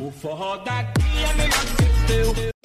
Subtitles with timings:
[0.00, 2.57] O forró daqui é melhor que o teu.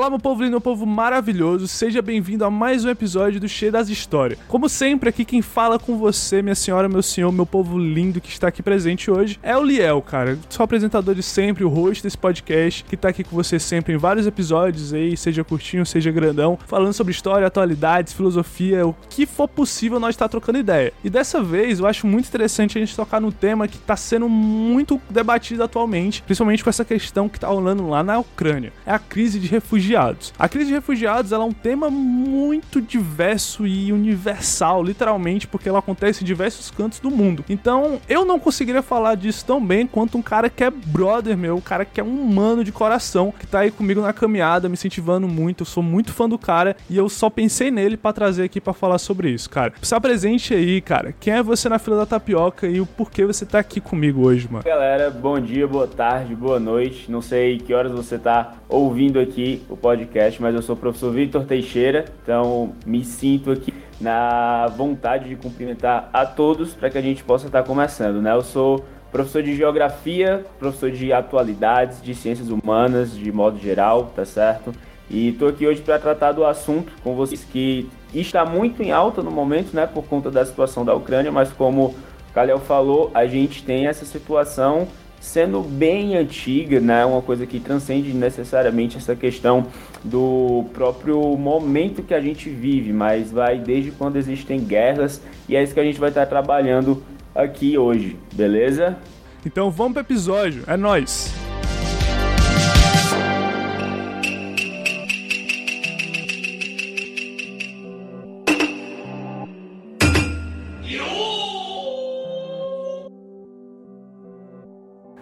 [0.00, 3.70] Olá, meu povo lindo, meu povo maravilhoso, seja bem-vindo a mais um episódio do Cheio
[3.70, 4.38] das Histórias.
[4.48, 8.30] Como sempre, aqui quem fala com você, minha senhora, meu senhor, meu povo lindo que
[8.30, 10.38] está aqui presente hoje é o Liel, cara.
[10.48, 13.98] Sou apresentador de sempre, o host desse podcast, que tá aqui com você sempre em
[13.98, 19.48] vários episódios aí, seja curtinho, seja grandão, falando sobre história, atualidades, filosofia, o que for
[19.48, 20.94] possível nós estar tá trocando ideia.
[21.04, 24.30] E dessa vez eu acho muito interessante a gente tocar no tema que tá sendo
[24.30, 28.72] muito debatido atualmente, principalmente com essa questão que tá rolando lá na Ucrânia.
[28.86, 30.32] É a crise de refugiados refugiados.
[30.38, 36.22] A crise de refugiados é um tema muito diverso e universal, literalmente, porque ela acontece
[36.22, 37.44] em diversos cantos do mundo.
[37.48, 41.56] Então, eu não conseguiria falar disso tão bem quanto um cara que é brother meu,
[41.56, 44.74] um cara que é um humano de coração, que tá aí comigo na caminhada, me
[44.74, 45.62] incentivando muito.
[45.62, 48.72] Eu sou muito fã do cara e eu só pensei nele para trazer aqui para
[48.72, 49.72] falar sobre isso, cara.
[49.82, 51.14] Se apresente aí, cara.
[51.18, 54.48] Quem é você na fila da tapioca e o porquê você tá aqui comigo hoje,
[54.50, 54.64] mano?
[54.64, 57.10] Galera, bom dia, boa tarde, boa noite.
[57.10, 61.12] Não sei que horas você tá ouvindo aqui o podcast, mas eu sou o professor
[61.12, 67.02] Victor Teixeira, então me sinto aqui na vontade de cumprimentar a todos para que a
[67.02, 68.32] gente possa estar começando, né?
[68.32, 74.24] Eu sou professor de geografia, professor de atualidades, de ciências humanas, de modo geral, tá
[74.24, 74.72] certo?
[75.10, 79.22] E estou aqui hoje para tratar do assunto com vocês que está muito em alta
[79.22, 83.26] no momento, né, por conta da situação da Ucrânia, mas como o Kalel falou, a
[83.26, 84.86] gente tem essa situação
[85.20, 87.04] sendo bem antiga, né?
[87.04, 89.66] Uma coisa que transcende necessariamente essa questão
[90.02, 95.62] do próprio momento que a gente vive, mas vai desde quando existem guerras e é
[95.62, 97.02] isso que a gente vai estar trabalhando
[97.34, 98.96] aqui hoje, beleza?
[99.44, 101.49] Então vamos pro episódio, é nós.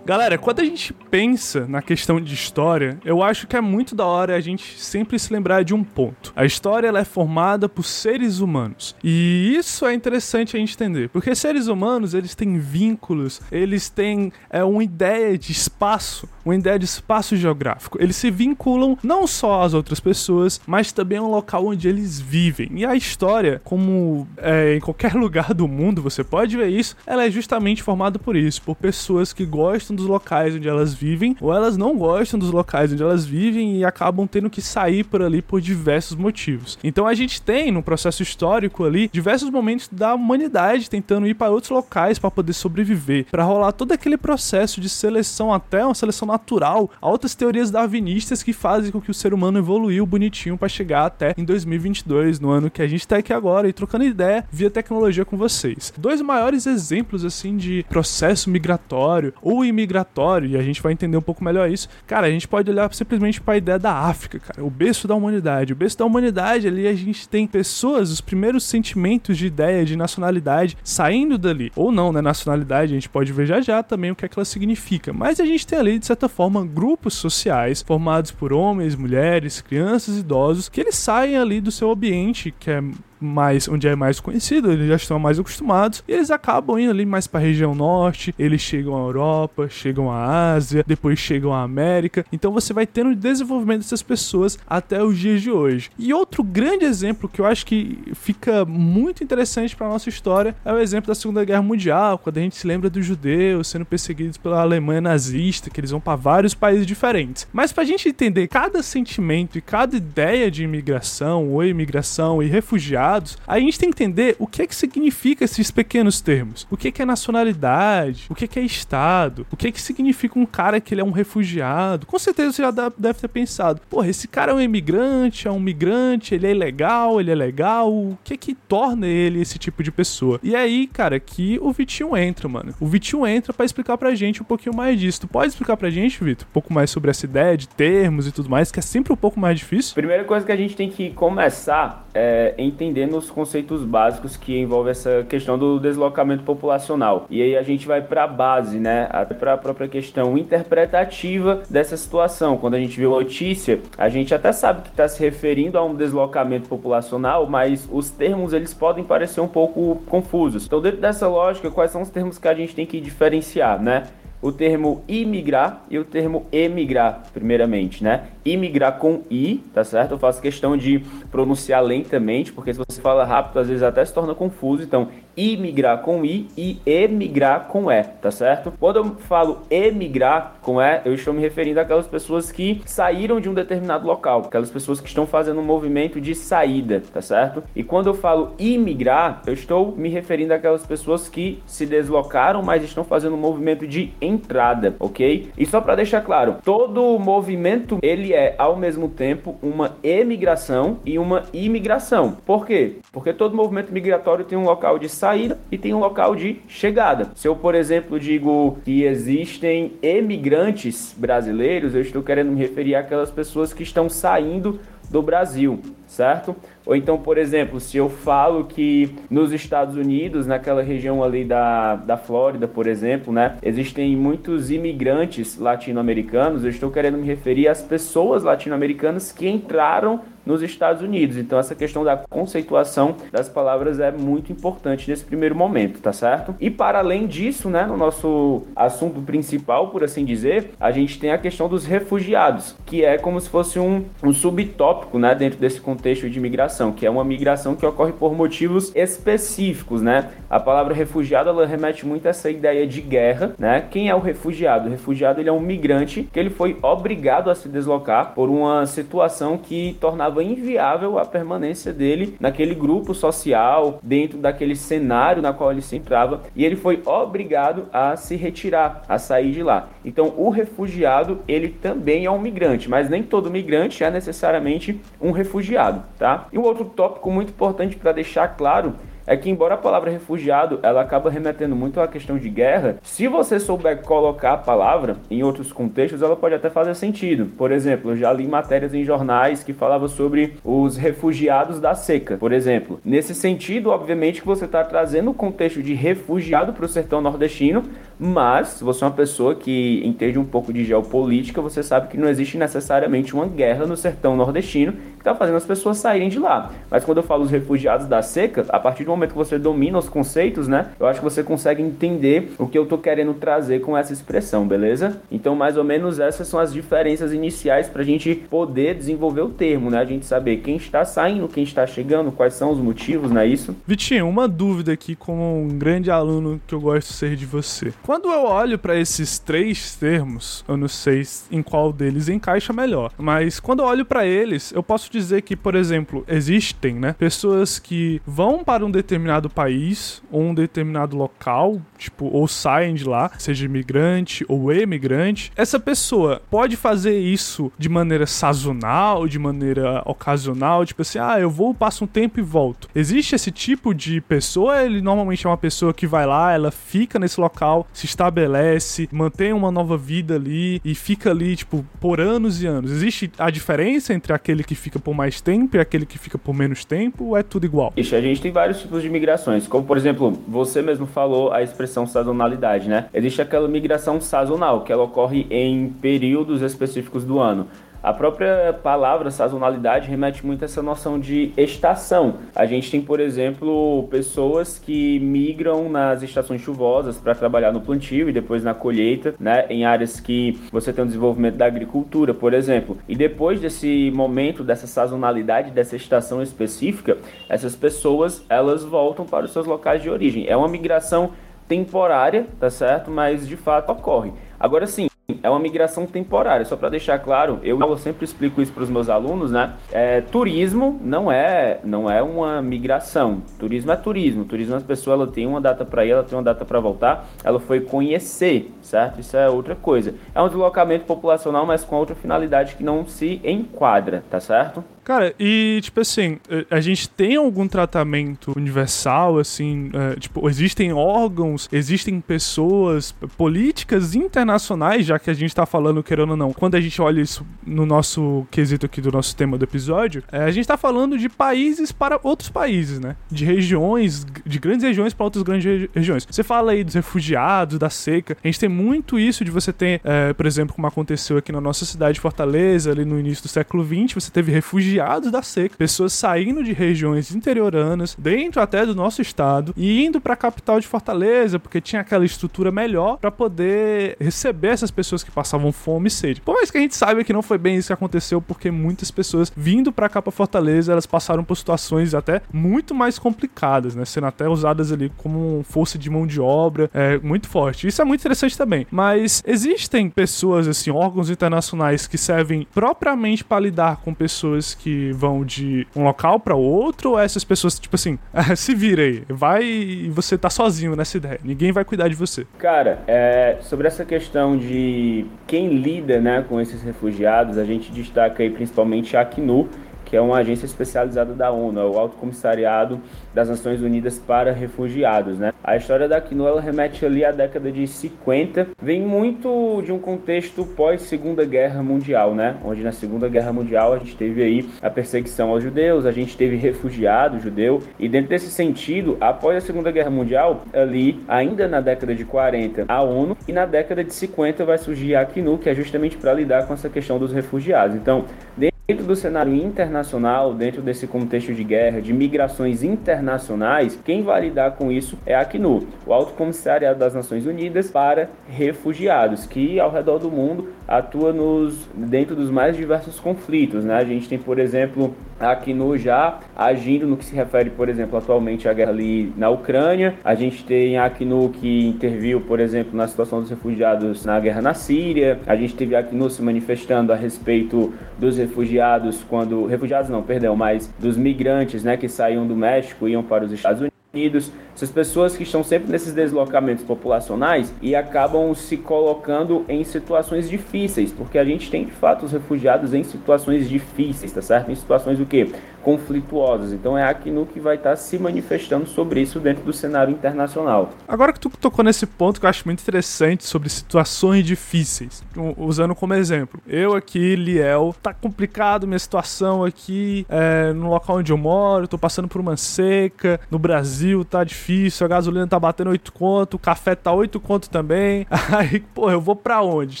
[0.06, 4.06] Galera, quando a gente pensa na questão de história, eu acho que é muito da
[4.06, 6.32] hora a gente sempre se lembrar de um ponto.
[6.36, 8.94] A história ela é formada por seres humanos.
[9.02, 14.32] E isso é interessante a gente entender, porque seres humanos, eles têm vínculos, eles têm
[14.48, 18.00] é, uma ideia de espaço, uma ideia de espaço geográfico.
[18.00, 22.70] Eles se vinculam não só às outras pessoas, mas também ao local onde eles vivem.
[22.72, 27.26] E a história, como é, em qualquer lugar do mundo você pode ver isso, ela
[27.26, 31.52] é justamente formada por isso, por pessoas que gostam dos locais onde elas vivem, ou
[31.52, 35.42] elas não gostam dos locais onde elas vivem e acabam tendo que sair por ali
[35.42, 36.78] por diversos motivos.
[36.84, 41.50] Então a gente tem no processo histórico ali diversos momentos da humanidade tentando ir para
[41.50, 46.28] outros locais para poder sobreviver, para rolar todo aquele processo de seleção até uma seleção
[46.36, 51.06] natural, altas teorias darwinistas que fazem com que o ser humano evoluiu bonitinho para chegar
[51.06, 54.70] até em 2022, no ano que a gente tá aqui agora e trocando ideia via
[54.70, 55.92] tecnologia com vocês.
[55.96, 61.16] Dois maiores exemplos assim de processo migratório ou imigração migratório, e a gente vai entender
[61.16, 61.88] um pouco melhor isso.
[62.06, 65.14] Cara, a gente pode olhar simplesmente para a ideia da África, cara, o berço da
[65.14, 65.72] humanidade.
[65.72, 69.96] O berço da humanidade ali a gente tem pessoas, os primeiros sentimentos de ideia de
[69.96, 71.72] nacionalidade saindo dali.
[71.76, 72.20] Ou não, né?
[72.20, 75.12] Nacionalidade, a gente pode ver já já também o que é que ela significa.
[75.12, 80.18] Mas a gente tem ali, de certa forma, grupos sociais formados por homens, mulheres, crianças,
[80.18, 82.82] idosos, que eles saem ali do seu ambiente, que é
[83.20, 87.06] mais onde é mais conhecido, eles já estão mais acostumados e eles acabam indo ali
[87.06, 91.62] mais para a região norte, eles chegam à Europa, chegam à Ásia, depois chegam à
[91.62, 92.24] América.
[92.32, 95.90] Então você vai tendo o desenvolvimento dessas pessoas até os dias de hoje.
[95.98, 100.72] E outro grande exemplo que eu acho que fica muito interessante para nossa história é
[100.72, 104.36] o exemplo da Segunda Guerra Mundial, quando a gente se lembra dos judeus sendo perseguidos
[104.36, 107.46] pela Alemanha nazista, que eles vão para vários países diferentes.
[107.52, 112.46] Mas para a gente entender cada sentimento e cada ideia de imigração ou imigração e
[112.46, 116.66] refugiado refugiados, a gente tem que entender o que é que significa esses pequenos termos.
[116.70, 119.72] O que é, que é nacionalidade, o que é, que é Estado, o que é
[119.72, 122.06] que significa um cara que ele é um refugiado.
[122.06, 125.60] Com certeza você já deve ter pensado, porra, esse cara é um imigrante, é um
[125.60, 129.82] migrante, ele é ilegal, ele é legal, o que é que torna ele esse tipo
[129.82, 130.40] de pessoa?
[130.42, 132.74] E aí, cara, que o Vitinho entra, mano.
[132.80, 135.22] O Vitinho entra para explicar pra gente um pouquinho mais disso.
[135.22, 138.32] Tu pode explicar pra gente, Vitor, um pouco mais sobre essa ideia de termos e
[138.32, 139.94] tudo mais, que é sempre um pouco mais difícil?
[139.94, 144.58] Primeira coisa que a gente tem que começar é entender entendendo os conceitos básicos que
[144.58, 147.26] envolvem essa questão do deslocamento populacional.
[147.28, 149.06] E aí a gente vai para a base, né,
[149.38, 152.56] para a própria questão interpretativa dessa situação.
[152.56, 155.94] Quando a gente vê notícia, a gente até sabe que está se referindo a um
[155.94, 160.64] deslocamento populacional, mas os termos eles podem parecer um pouco confusos.
[160.64, 164.04] Então, dentro dessa lógica, quais são os termos que a gente tem que diferenciar, né?
[164.46, 168.28] O termo imigrar e o termo emigrar, primeiramente, né?
[168.44, 170.12] imigrar com I, tá certo?
[170.12, 171.00] Eu faço questão de
[171.32, 174.84] pronunciar lentamente, porque se você fala rápido, às vezes até se torna confuso.
[174.84, 178.72] Então, imigrar com I e emigrar com E, tá certo?
[178.80, 183.48] Quando eu falo emigrar com E, eu estou me referindo àquelas pessoas que saíram de
[183.48, 187.62] um determinado local, aquelas pessoas que estão fazendo um movimento de saída, tá certo?
[187.74, 192.82] E quando eu falo imigrar, eu estou me referindo àquelas pessoas que se deslocaram, mas
[192.82, 195.50] estão fazendo um movimento de entrada, ok?
[195.58, 201.18] E só para deixar claro, todo movimento ele é ao mesmo tempo uma emigração e
[201.18, 202.36] uma imigração.
[202.46, 202.98] Por quê?
[203.12, 206.60] Porque todo movimento migratório tem um local de saída saída e tem um local de
[206.68, 207.30] chegada.
[207.34, 213.30] Se eu, por exemplo, digo que existem emigrantes brasileiros, eu estou querendo me referir àquelas
[213.30, 214.78] pessoas que estão saindo
[215.10, 216.54] do Brasil, certo?
[216.84, 221.96] Ou então, por exemplo, se eu falo que nos Estados Unidos, naquela região ali da,
[221.96, 227.82] da Flórida, por exemplo, né, existem muitos imigrantes latino-americanos, eu estou querendo me referir às
[227.82, 231.36] pessoas latino-americanas que entraram nos Estados Unidos.
[231.36, 236.54] Então essa questão da conceituação das palavras é muito importante nesse primeiro momento, tá certo?
[236.60, 241.32] E para além disso, né, no nosso assunto principal, por assim dizer, a gente tem
[241.32, 245.80] a questão dos refugiados, que é como se fosse um, um subtópico, né, dentro desse
[245.80, 250.30] contexto de migração, que é uma migração que ocorre por motivos específicos, né?
[250.48, 253.84] A palavra refugiado ela remete muito a essa ideia de guerra, né?
[253.90, 254.86] Quem é o refugiado?
[254.86, 258.86] O refugiado ele é um migrante que ele foi obrigado a se deslocar por uma
[258.86, 265.52] situação que tornava tornava inviável a permanência dele naquele grupo social, dentro daquele cenário na
[265.52, 269.88] qual ele se entrava, e ele foi obrigado a se retirar, a sair de lá.
[270.04, 275.30] Então, o refugiado, ele também é um migrante, mas nem todo migrante é necessariamente um
[275.30, 276.46] refugiado, tá?
[276.52, 278.94] E um outro tópico muito importante para deixar claro
[279.26, 283.26] é que embora a palavra refugiado ela acaba remetendo muito à questão de guerra, se
[283.26, 287.46] você souber colocar a palavra em outros contextos, ela pode até fazer sentido.
[287.56, 292.36] Por exemplo, eu já li matérias em jornais que falavam sobre os refugiados da seca,
[292.36, 293.00] por exemplo.
[293.04, 297.84] Nesse sentido, obviamente que você está trazendo o contexto de refugiado para o sertão nordestino,
[298.18, 302.16] mas se você é uma pessoa que entende um pouco de geopolítica, você sabe que
[302.16, 306.38] não existe necessariamente uma guerra no sertão nordestino que está fazendo as pessoas saírem de
[306.38, 306.70] lá.
[306.90, 309.98] Mas quando eu falo os refugiados da seca, a partir do momento que você domina
[309.98, 310.88] os conceitos, né?
[310.98, 314.66] Eu acho que você consegue entender o que eu tô querendo trazer com essa expressão,
[314.66, 315.20] beleza?
[315.30, 319.48] Então, mais ou menos essas são as diferenças iniciais para a gente poder desenvolver o
[319.48, 319.98] termo, né?
[319.98, 323.46] A gente saber quem está saindo, quem está chegando, quais são os motivos, não é
[323.46, 323.76] isso?
[323.86, 327.92] Vitinho, uma dúvida aqui como um grande aluno que eu gosto de ser de você.
[328.06, 333.10] Quando eu olho para esses três termos, eu não sei em qual deles encaixa melhor,
[333.18, 337.80] mas quando eu olho para eles, eu posso dizer que, por exemplo, existem, né, pessoas
[337.80, 343.28] que vão para um determinado país ou um determinado local, tipo, ou saem de lá,
[343.38, 350.86] seja imigrante ou emigrante, essa pessoa pode fazer isso de maneira sazonal, de maneira ocasional,
[350.86, 352.88] tipo assim, ah, eu vou, passo um tempo e volto.
[352.94, 354.84] Existe esse tipo de pessoa?
[354.84, 359.54] Ele normalmente é uma pessoa que vai lá, ela fica nesse local, se estabelece, mantém
[359.54, 362.90] uma nova vida ali e fica ali, tipo, por anos e anos.
[362.92, 366.54] Existe a diferença entre aquele que fica por mais tempo e aquele que fica por
[366.54, 367.94] menos tempo ou é tudo igual?
[367.96, 371.62] Ixi, a gente tem vários tipos de migrações, como por exemplo, você mesmo falou a
[371.62, 373.06] expressão sazonalidade, né?
[373.14, 377.66] Existe aquela migração sazonal, que ela ocorre em períodos específicos do ano.
[378.02, 382.34] A própria palavra sazonalidade remete muito a essa noção de estação.
[382.54, 388.28] A gente tem, por exemplo, pessoas que migram nas estações chuvosas para trabalhar no plantio
[388.28, 392.54] e depois na colheita, né, em áreas que você tem o desenvolvimento da agricultura, por
[392.54, 392.96] exemplo.
[393.08, 399.52] E depois desse momento, dessa sazonalidade, dessa estação específica, essas pessoas elas voltam para os
[399.52, 400.46] seus locais de origem.
[400.46, 401.30] É uma migração
[401.68, 403.10] temporária, tá certo?
[403.10, 404.32] Mas de fato ocorre.
[404.58, 405.08] Agora sim,
[405.42, 406.64] é uma migração temporária.
[406.64, 409.74] Só para deixar claro, eu, eu sempre explico isso para os meus alunos, né?
[409.90, 413.42] É, turismo não é não é uma migração.
[413.58, 414.44] Turismo é turismo.
[414.44, 417.26] Turismo as pessoas ela tem uma data para ir, ela tem uma data para voltar.
[417.42, 419.20] Ela foi conhecer, certo?
[419.20, 420.14] Isso é outra coisa.
[420.34, 424.84] É um deslocamento populacional, mas com outra finalidade que não se enquadra, tá certo?
[425.06, 430.92] Cara, e tipo assim, eh, a gente tem algum tratamento universal, assim, é, tipo, existem
[430.92, 436.74] órgãos, existem pessoas, políticas internacionais, já que a gente tá falando, querendo ou não, quando
[436.74, 440.50] a gente olha isso no nosso quesito aqui do nosso tema do episódio, é, a
[440.50, 443.14] gente tá falando de países para outros países, né?
[443.30, 446.26] De regiões, de grandes regiões para outras grandes regiões.
[446.28, 450.00] Você fala aí dos refugiados, da seca, a gente tem muito isso de você ter,
[450.02, 453.84] é, por exemplo, como aconteceu aqui na nossa cidade, Fortaleza, ali no início do século
[453.84, 458.94] XX, você teve refugiados refugiados da seca, pessoas saindo de regiões interioranas, dentro até do
[458.94, 463.30] nosso estado, e indo para a capital de Fortaleza, porque tinha aquela estrutura melhor para
[463.30, 466.40] poder receber essas pessoas que passavam fome e sede.
[466.40, 469.10] Por mais que a gente saiba que não foi bem isso que aconteceu, porque muitas
[469.10, 474.04] pessoas vindo para cá para Fortaleza, elas passaram por situações até muito mais complicadas, né,
[474.04, 477.86] sendo até usadas ali como força de mão de obra, é muito forte.
[477.86, 478.86] Isso é muito interessante também.
[478.90, 485.44] Mas existem pessoas assim, órgãos internacionais que servem propriamente para lidar com pessoas que vão
[485.44, 488.18] de um local para outro, ou essas pessoas tipo assim,
[488.56, 491.40] se vira aí, vai e você tá sozinho nessa ideia.
[491.42, 492.46] Ninguém vai cuidar de você.
[492.58, 498.42] Cara, é, sobre essa questão de quem lida né, com esses refugiados, a gente destaca
[498.42, 499.68] aí principalmente a Acnu,
[500.06, 503.00] que é uma agência especializada da ONU, é o Alto Comissariado
[503.34, 505.52] das Nações Unidas para Refugiados, né?
[505.62, 509.98] A história da Acnur ela remete ali à década de 50, vem muito de um
[509.98, 512.56] contexto pós Segunda Guerra Mundial, né?
[512.64, 516.36] Onde na Segunda Guerra Mundial a gente teve aí a perseguição aos judeus, a gente
[516.36, 521.80] teve refugiado judeu e dentro desse sentido, após a Segunda Guerra Mundial, ali ainda na
[521.80, 525.68] década de 40, a ONU e na década de 50 vai surgir a Acnur, que
[525.68, 527.96] é justamente para lidar com essa questão dos refugiados.
[527.96, 528.24] Então,
[528.56, 534.76] Dentro do cenário internacional, dentro desse contexto de guerra, de migrações internacionais, quem vai lidar
[534.76, 539.90] com isso é a Acnu, o Alto Comissariado das Nações Unidas para Refugiados, que ao
[539.90, 543.84] redor do mundo atua nos, dentro dos mais diversos conflitos.
[543.84, 543.96] Né?
[543.96, 548.16] A gente tem, por exemplo, a Acnu já agindo no que se refere, por exemplo,
[548.16, 550.14] atualmente à guerra ali na Ucrânia.
[550.24, 554.62] A gente tem a Acnu que interviu, por exemplo, na situação dos refugiados na guerra
[554.62, 555.40] na Síria.
[555.44, 560.22] A gente teve a Acnu se manifestando a respeito dos refugiados refugiados quando refugiados não,
[560.22, 564.90] perdão, mas dos migrantes, né, que saíam do México iam para os Estados Unidos essas
[564.90, 571.38] pessoas que estão sempre nesses deslocamentos populacionais e acabam se colocando em situações difíceis, porque
[571.38, 574.70] a gente tem de fato os refugiados em situações difíceis, tá certo?
[574.70, 575.50] Em situações o quê?
[575.82, 576.72] Conflituosas.
[576.72, 580.12] Então é a Acnu que vai estar tá se manifestando sobre isso dentro do cenário
[580.12, 580.90] internacional.
[581.08, 585.24] Agora que tu tocou nesse ponto que eu acho muito interessante sobre situações difíceis,
[585.56, 591.32] usando como exemplo, eu aqui, Liel, tá complicado minha situação aqui é, no local onde
[591.32, 595.58] eu moro, tô passando por uma seca, no Brasil tá difícil difícil, a gasolina tá
[595.58, 598.26] batendo 8 conto, o café tá 8 conto também.
[598.50, 600.00] Aí, pô, eu vou pra onde?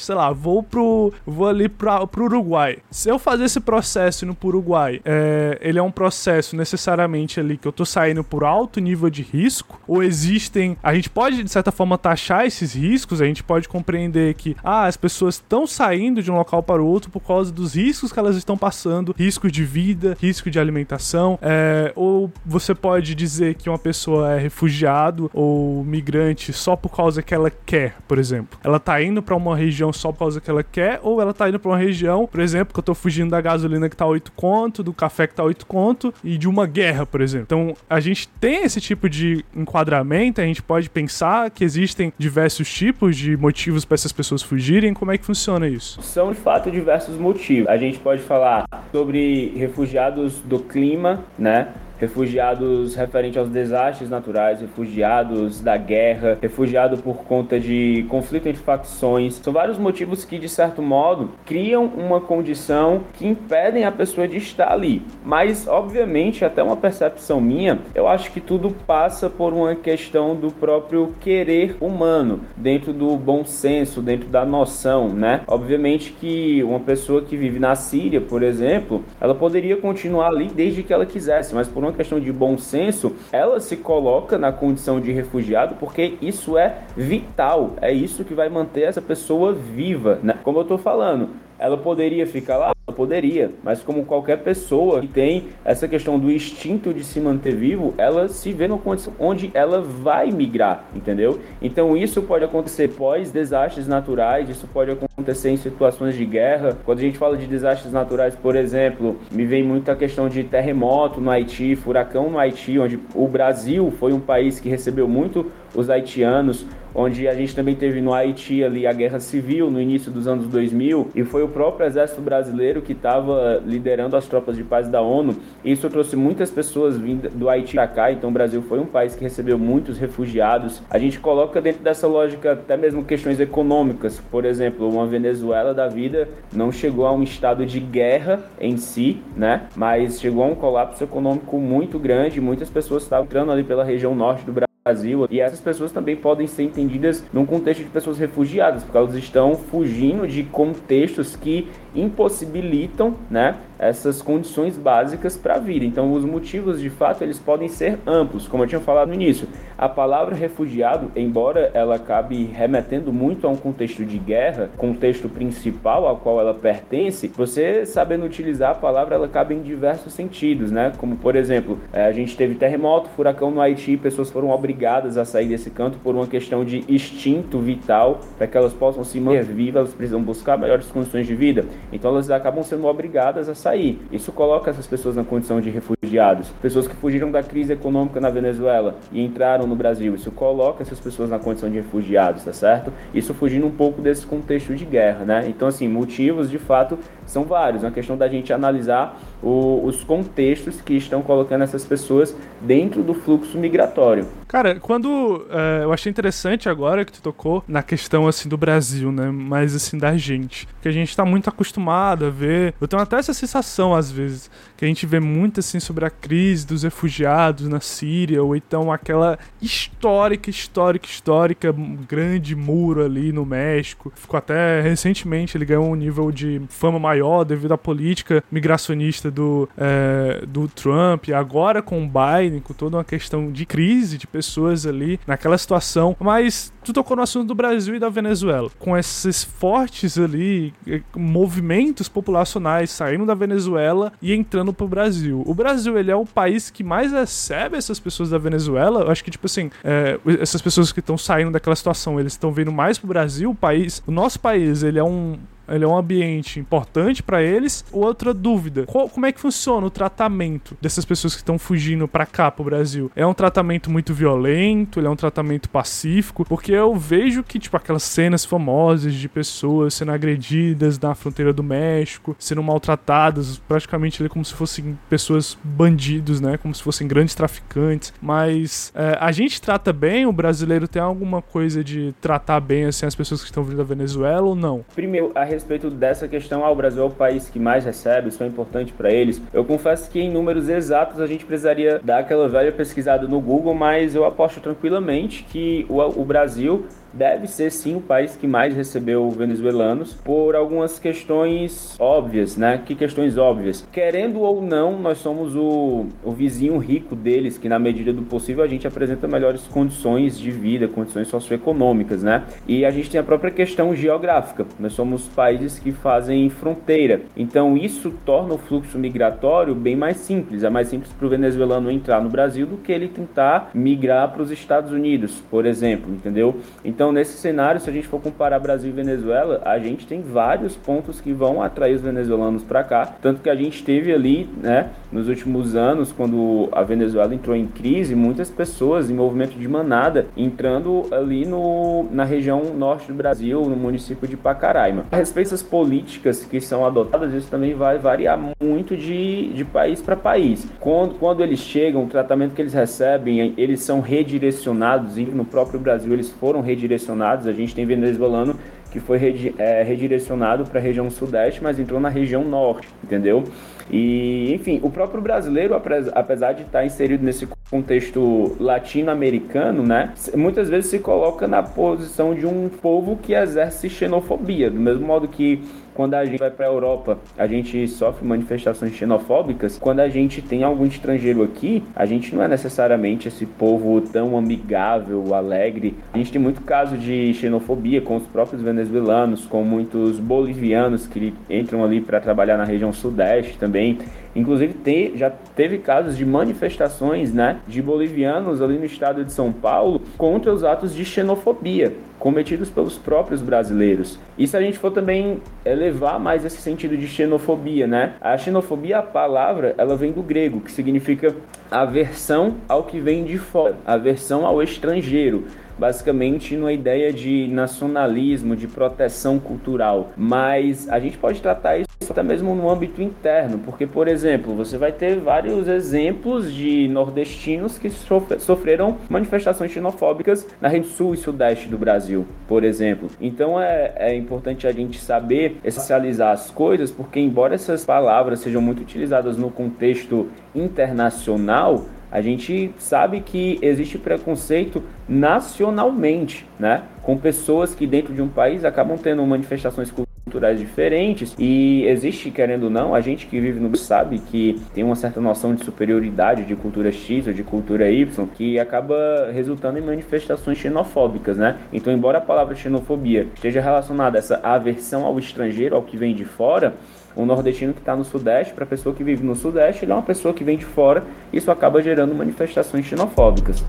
[0.00, 1.12] Sei lá, vou pro.
[1.24, 2.78] Vou ali pra, pro Uruguai.
[2.90, 7.66] Se eu fazer esse processo no Uruguai, é, ele é um processo necessariamente ali que
[7.66, 9.80] eu tô saindo por alto nível de risco?
[9.86, 10.76] Ou existem.
[10.82, 14.86] A gente pode, de certa forma, taxar esses riscos, a gente pode compreender que, ah,
[14.86, 18.18] as pessoas estão saindo de um local para o outro por causa dos riscos que
[18.18, 23.68] elas estão passando, risco de vida, risco de alimentação, é, ou você pode dizer que
[23.68, 28.58] uma pessoa é refugiado ou migrante só por causa que ela quer, por exemplo.
[28.64, 31.46] Ela tá indo para uma região só por causa que ela quer, ou ela tá
[31.48, 34.32] indo para uma região, por exemplo, que eu tô fugindo da gasolina que tá 8
[34.32, 37.44] conto, do café que tá 8 conto e de uma guerra, por exemplo.
[37.44, 42.72] Então, a gente tem esse tipo de enquadramento, a gente pode pensar que existem diversos
[42.72, 44.94] tipos de motivos para essas pessoas fugirem.
[44.94, 46.00] Como é que funciona isso?
[46.02, 47.68] São de fato diversos motivos.
[47.68, 51.68] A gente pode falar sobre refugiados do clima, né?
[51.98, 59.40] Refugiados referente aos desastres naturais, refugiados da guerra, refugiado por conta de conflito entre facções.
[59.42, 64.36] São vários motivos que, de certo modo, criam uma condição que impedem a pessoa de
[64.36, 65.02] estar ali.
[65.24, 70.50] Mas, obviamente, até uma percepção minha, eu acho que tudo passa por uma questão do
[70.50, 75.42] próprio querer humano, dentro do bom senso, dentro da noção, né?
[75.46, 80.82] Obviamente que uma pessoa que vive na Síria, por exemplo, ela poderia continuar ali desde
[80.82, 85.00] que ela quisesse, mas por uma questão de bom senso, ela se coloca na condição
[85.00, 90.38] de refugiado porque isso é vital, é isso que vai manter essa pessoa viva, né?
[90.42, 92.72] Como eu tô falando, ela poderia ficar lá?
[92.94, 97.92] Poderia, mas como qualquer pessoa que tem essa questão do instinto de se manter vivo,
[97.98, 101.40] ela se vê numa condição onde ela vai migrar, entendeu?
[101.60, 106.78] Então isso pode acontecer pós desastres naturais, isso pode acontecer em situações de guerra.
[106.86, 110.44] Quando a gente fala de desastres naturais, por exemplo, me vem muito a questão de
[110.44, 115.50] terremoto no Haiti, furacão no Haiti, onde o Brasil foi um país que recebeu muito
[115.74, 116.64] os haitianos,
[116.96, 120.48] onde a gente também teve no Haiti ali a guerra civil no início dos anos
[120.48, 125.02] 2000 e foi o próprio exército brasileiro que estava liderando as tropas de paz da
[125.02, 125.36] ONU.
[125.62, 129.14] Isso trouxe muitas pessoas vindo do Haiti para cá, então o Brasil foi um país
[129.14, 130.82] que recebeu muitos refugiados.
[130.88, 135.88] A gente coloca dentro dessa lógica até mesmo questões econômicas, por exemplo, uma Venezuela da
[135.88, 139.66] vida não chegou a um estado de guerra em si, né?
[139.76, 144.14] Mas chegou a um colapso econômico muito grande, muitas pessoas estavam entrando ali pela região
[144.14, 145.26] norte do Brasil Brasil.
[145.28, 149.56] E essas pessoas também podem ser entendidas num contexto de pessoas refugiadas, porque elas estão
[149.56, 155.84] fugindo de contextos que impossibilitam, né, essas condições básicas para a vida.
[155.84, 159.48] Então, os motivos, de fato, eles podem ser amplos, como eu tinha falado no início.
[159.76, 166.06] A palavra refugiado, embora ela acabe remetendo muito a um contexto de guerra, contexto principal
[166.06, 170.92] ao qual ela pertence, você sabendo utilizar a palavra, ela cabe em diversos sentidos, né?
[170.96, 175.24] Como, por exemplo, é, a gente teve terremoto, furacão no Haiti, pessoas foram obrigadas a
[175.24, 179.44] sair desse canto por uma questão de instinto vital, para que elas possam se manter
[179.44, 181.66] vivas, elas precisam buscar melhores condições de vida.
[181.92, 184.00] Então, elas acabam sendo obrigadas a sair.
[184.10, 186.50] Isso coloca essas pessoas na condição de refugiados.
[186.62, 190.14] Pessoas que fugiram da crise econômica na Venezuela e entraram no Brasil.
[190.14, 192.92] Isso coloca essas pessoas na condição de refugiados, tá certo?
[193.14, 195.44] Isso fugindo um pouco desse contexto de guerra, né?
[195.48, 197.82] Então, assim, motivos de fato são vários.
[197.82, 203.02] É uma questão da gente analisar o, os contextos que estão colocando essas pessoas dentro
[203.02, 204.26] do fluxo migratório.
[204.48, 209.10] Cara, quando é, eu achei interessante agora que tu tocou na questão assim do Brasil,
[209.10, 209.30] né?
[209.30, 212.74] Mas assim da gente, que a gente tá muito acostumado a ver.
[212.80, 216.10] Eu tenho até essa sensação às vezes que a gente vê muito assim sobre a
[216.10, 221.74] crise dos refugiados na Síria ou então aquela histórica, histórica, histórica
[222.08, 224.12] grande muro ali no México.
[224.14, 229.68] Ficou até recentemente ele ganhou um nível de fama maior devido à política migracionista do,
[229.76, 231.28] é, do Trump.
[231.30, 236.16] Agora com o Biden, com toda uma questão de crise de pessoas ali naquela situação.
[236.18, 238.70] Mas tu tocou no assunto do Brasil e da Venezuela.
[238.78, 245.42] Com esses fortes ali eh, movimentos populacionais saindo da Venezuela e entrando pro Brasil.
[245.46, 249.02] O Brasil, ele é o país que mais recebe essas pessoas da Venezuela.
[249.02, 252.52] Eu acho que, tipo assim, é, essas pessoas que estão saindo daquela situação, eles estão
[252.52, 253.50] vindo mais pro Brasil.
[253.50, 257.84] O país, o nosso país, ele é um ele é um ambiente importante para eles.
[257.92, 262.26] Outra dúvida: qual, como é que funciona o tratamento dessas pessoas que estão fugindo para
[262.26, 263.10] cá, pro Brasil?
[263.14, 265.00] É um tratamento muito violento?
[265.00, 266.44] Ele é um tratamento pacífico?
[266.44, 271.62] Porque eu vejo que, tipo, aquelas cenas famosas de pessoas sendo agredidas na fronteira do
[271.62, 276.56] México, sendo maltratadas, praticamente ali como se fossem pessoas bandidos, né?
[276.56, 278.12] Como se fossem grandes traficantes.
[278.20, 283.06] Mas é, a gente trata bem, o brasileiro tem alguma coisa de tratar bem, assim,
[283.06, 284.84] as pessoas que estão vindo da Venezuela ou não?
[284.94, 288.42] Primeiro, a respeito dessa questão, ah, o Brasil é o país que mais recebe, isso
[288.42, 289.42] é importante para eles.
[289.52, 293.74] Eu confesso que em números exatos a gente precisaria dar aquela velha pesquisada no Google,
[293.74, 298.74] mas eu aposto tranquilamente que o, o Brasil deve ser sim o país que mais
[298.74, 302.82] recebeu venezuelanos por algumas questões óbvias, né?
[302.84, 303.86] Que questões óbvias?
[303.90, 308.62] Querendo ou não, nós somos o, o vizinho rico deles, que na medida do possível
[308.62, 312.44] a gente apresenta melhores condições de vida, condições socioeconômicas, né?
[312.68, 314.66] E a gente tem a própria questão geográfica.
[314.78, 317.22] Nós somos países que fazem fronteira.
[317.36, 320.62] Então isso torna o fluxo migratório bem mais simples.
[320.62, 324.42] É mais simples para o venezuelano entrar no Brasil do que ele tentar migrar para
[324.42, 326.56] os Estados Unidos, por exemplo, entendeu?
[326.84, 330.22] Então então, nesse cenário, se a gente for comparar Brasil e Venezuela, a gente tem
[330.22, 333.06] vários pontos que vão atrair os venezuelanos para cá.
[333.22, 337.68] Tanto que a gente teve ali, né, nos últimos anos, quando a Venezuela entrou em
[337.68, 343.60] crise, muitas pessoas em movimento de manada entrando ali no, na região norte do Brasil,
[343.66, 345.04] no município de Pacaraima.
[345.12, 350.02] A respeito das políticas que são adotadas, isso também vai variar muito de, de país
[350.02, 350.66] para país.
[350.80, 355.78] Quando, quando eles chegam, o tratamento que eles recebem, eles são redirecionados, e no próprio
[355.78, 357.46] Brasil eles foram redirecionados redirecionados.
[357.46, 358.56] A gente tem venezuelano
[358.90, 363.44] que foi é, redirecionado para a região sudeste, mas entrou na região norte, entendeu?
[363.90, 365.74] E, enfim, o próprio brasileiro,
[366.14, 372.46] apesar de estar inserido nesse contexto latino-americano, né, muitas vezes se coloca na posição de
[372.46, 375.62] um povo que exerce xenofobia, do mesmo modo que
[375.96, 379.78] quando a gente vai para a Europa, a gente sofre manifestações xenofóbicas.
[379.78, 384.36] Quando a gente tem algum estrangeiro aqui, a gente não é necessariamente esse povo tão
[384.36, 385.96] amigável, alegre.
[386.12, 391.32] A gente tem muito caso de xenofobia com os próprios venezuelanos, com muitos bolivianos que
[391.48, 393.98] entram ali para trabalhar na região sudeste também.
[394.36, 399.50] Inclusive, tem, já teve casos de manifestações né, de bolivianos ali no estado de São
[399.50, 404.18] Paulo contra os atos de xenofobia cometidos pelos próprios brasileiros.
[404.38, 408.14] E se a gente for também elevar mais esse sentido de xenofobia, né?
[408.20, 411.34] A xenofobia, a palavra, ela vem do grego, que significa
[411.70, 415.44] aversão ao que vem de fora, aversão ao estrangeiro
[415.78, 420.12] basicamente numa ideia de nacionalismo, de proteção cultural.
[420.16, 424.78] Mas a gente pode tratar isso até mesmo no âmbito interno, porque, por exemplo, você
[424.78, 431.68] vai ter vários exemplos de nordestinos que sofreram manifestações xenofóbicas na região sul e sudeste
[431.68, 433.08] do Brasil, por exemplo.
[433.20, 438.62] Então é, é importante a gente saber essencializar as coisas, porque, embora essas palavras sejam
[438.62, 446.82] muito utilizadas no contexto internacional, A gente sabe que existe preconceito nacionalmente, né?
[447.02, 452.64] Com pessoas que dentro de um país acabam tendo manifestações culturais diferentes e existe, querendo
[452.64, 456.44] ou não, a gente que vive no sabe que tem uma certa noção de superioridade
[456.44, 461.58] de cultura X ou de cultura Y que acaba resultando em manifestações xenofóbicas, né?
[461.72, 466.12] Então, embora a palavra xenofobia esteja relacionada a essa aversão ao estrangeiro, ao que vem
[466.12, 466.74] de fora,
[467.16, 469.94] um nordestino que está no Sudeste, para a pessoa que vive no Sudeste, ele é
[469.94, 473.64] uma pessoa que vem de fora, isso acaba gerando manifestações xenofóbicas.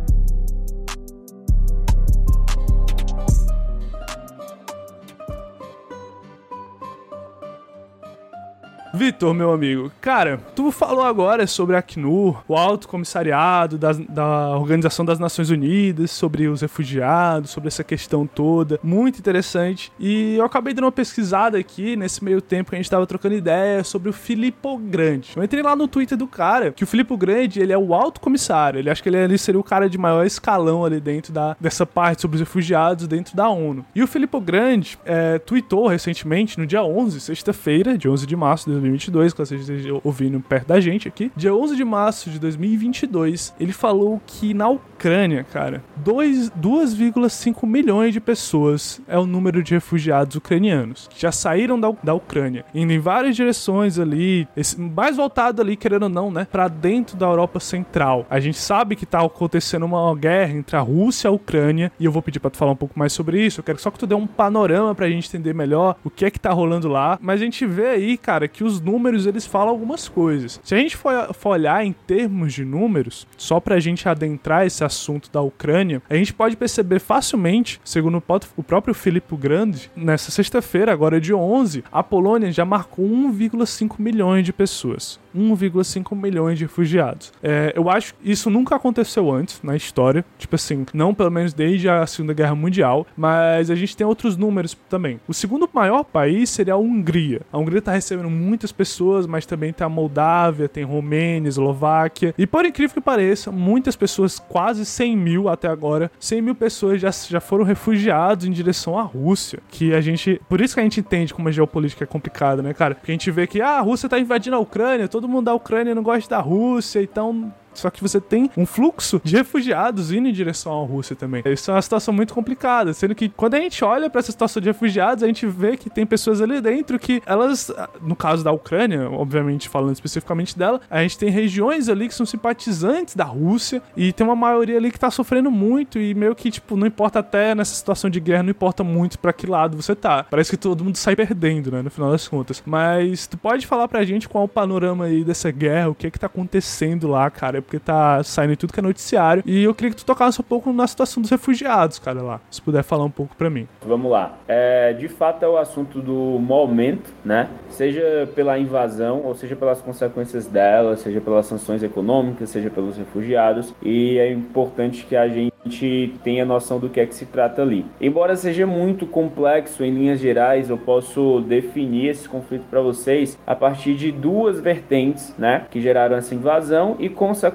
[8.93, 14.57] Vitor, meu amigo, cara, tu falou agora sobre a Acnur, o Alto Comissariado das, da
[14.57, 19.91] Organização das Nações Unidas, sobre os refugiados, sobre essa questão toda, muito interessante.
[19.99, 23.35] E eu acabei dando uma pesquisada aqui nesse meio tempo que a gente tava trocando
[23.35, 25.33] ideia sobre o Filippo Grande.
[25.35, 28.19] Eu entrei lá no Twitter do cara, que o Filippo Grande, ele é o alto
[28.19, 31.55] comissário, ele acha que ele, ele seria o cara de maior escalão ali dentro da,
[31.59, 33.85] dessa parte sobre os refugiados dentro da ONU.
[33.93, 38.69] E o Filippo Grande é, tweetou recentemente, no dia 11, sexta-feira, de 11 de março
[38.69, 41.31] de 2022, que você esteja ouvindo perto da gente aqui.
[41.35, 48.19] Dia 11 de março de 2022, ele falou que na Ucrânia, cara, 2,5 milhões de
[48.19, 52.99] pessoas é o número de refugiados ucranianos que já saíram da, da Ucrânia, indo em
[52.99, 57.59] várias direções ali, esse, mais voltado ali, querendo ou não, né, para dentro da Europa
[57.59, 58.25] Central.
[58.29, 62.05] A gente sabe que tá acontecendo uma guerra entre a Rússia e a Ucrânia, e
[62.05, 63.59] eu vou pedir para tu falar um pouco mais sobre isso.
[63.59, 66.31] Eu quero só que tu dê um panorama pra gente entender melhor o que é
[66.31, 69.69] que tá rolando lá, mas a gente vê aí, cara, que os números eles falam
[69.69, 70.59] algumas coisas.
[70.63, 74.83] Se a gente for, for olhar em termos de números, só pra gente adentrar esse
[74.83, 78.21] assunto da Ucrânia, a gente pode perceber facilmente, segundo
[78.57, 84.45] o próprio Filipe Grande, nessa sexta-feira, agora de 11, a Polônia já marcou 1,5 milhões
[84.45, 85.19] de pessoas.
[85.37, 87.31] 1,5 milhões de refugiados.
[87.43, 90.25] É, eu acho que isso nunca aconteceu antes na história.
[90.37, 94.35] Tipo assim, não pelo menos desde a Segunda Guerra Mundial, mas a gente tem outros
[94.35, 95.19] números também.
[95.27, 97.41] O segundo maior país seria a Hungria.
[97.51, 102.33] A Hungria está recebendo muitas pessoas, mas também tem a Moldávia, tem Romênia, Eslováquia.
[102.35, 106.99] E por incrível que pareça, muitas pessoas, quase 100 mil até agora, 100 mil pessoas
[106.99, 109.59] já, já foram refugiados em direção à Rússia.
[109.69, 110.41] Que a gente.
[110.49, 112.95] Por isso que a gente entende como a geopolítica é complicada, né, cara?
[112.95, 115.53] Porque a gente vê que ah, a Rússia tá invadindo a Ucrânia, todo mundo da
[115.53, 120.27] Ucrânia não gosta da Rússia, então só que você tem um fluxo de refugiados indo
[120.27, 121.43] em direção à Rússia também.
[121.45, 124.61] Isso é uma situação muito complicada, sendo que quando a gente olha para essa situação
[124.61, 128.51] de refugiados, a gente vê que tem pessoas ali dentro que elas, no caso da
[128.51, 133.81] Ucrânia, obviamente falando especificamente dela, a gente tem regiões ali que são simpatizantes da Rússia
[133.95, 137.19] e tem uma maioria ali que tá sofrendo muito e meio que, tipo, não importa
[137.19, 140.25] até nessa situação de guerra, não importa muito para que lado você tá.
[140.29, 142.61] Parece que todo mundo sai perdendo, né, no final das contas.
[142.65, 146.07] Mas tu pode falar pra gente qual é o panorama aí dessa guerra, o que
[146.07, 147.61] é que tá acontecendo lá, cara?
[147.67, 149.43] Porque tá saindo tudo que é noticiário.
[149.45, 152.39] E eu queria que tu tocasse um pouco na situação dos refugiados, cara, lá.
[152.49, 153.67] Se puder falar um pouco para mim.
[153.85, 154.37] Vamos lá.
[154.47, 157.49] É, de fato é o assunto do momento, né?
[157.69, 163.73] Seja pela invasão, ou seja pelas consequências dela, seja pelas sanções econômicas, seja pelos refugiados.
[163.83, 167.85] E é importante que a gente tenha noção do que é que se trata ali.
[167.99, 173.53] Embora seja muito complexo em linhas gerais, eu posso definir esse conflito para vocês a
[173.53, 177.46] partir de duas vertentes, né, que geraram essa invasão e consequentemente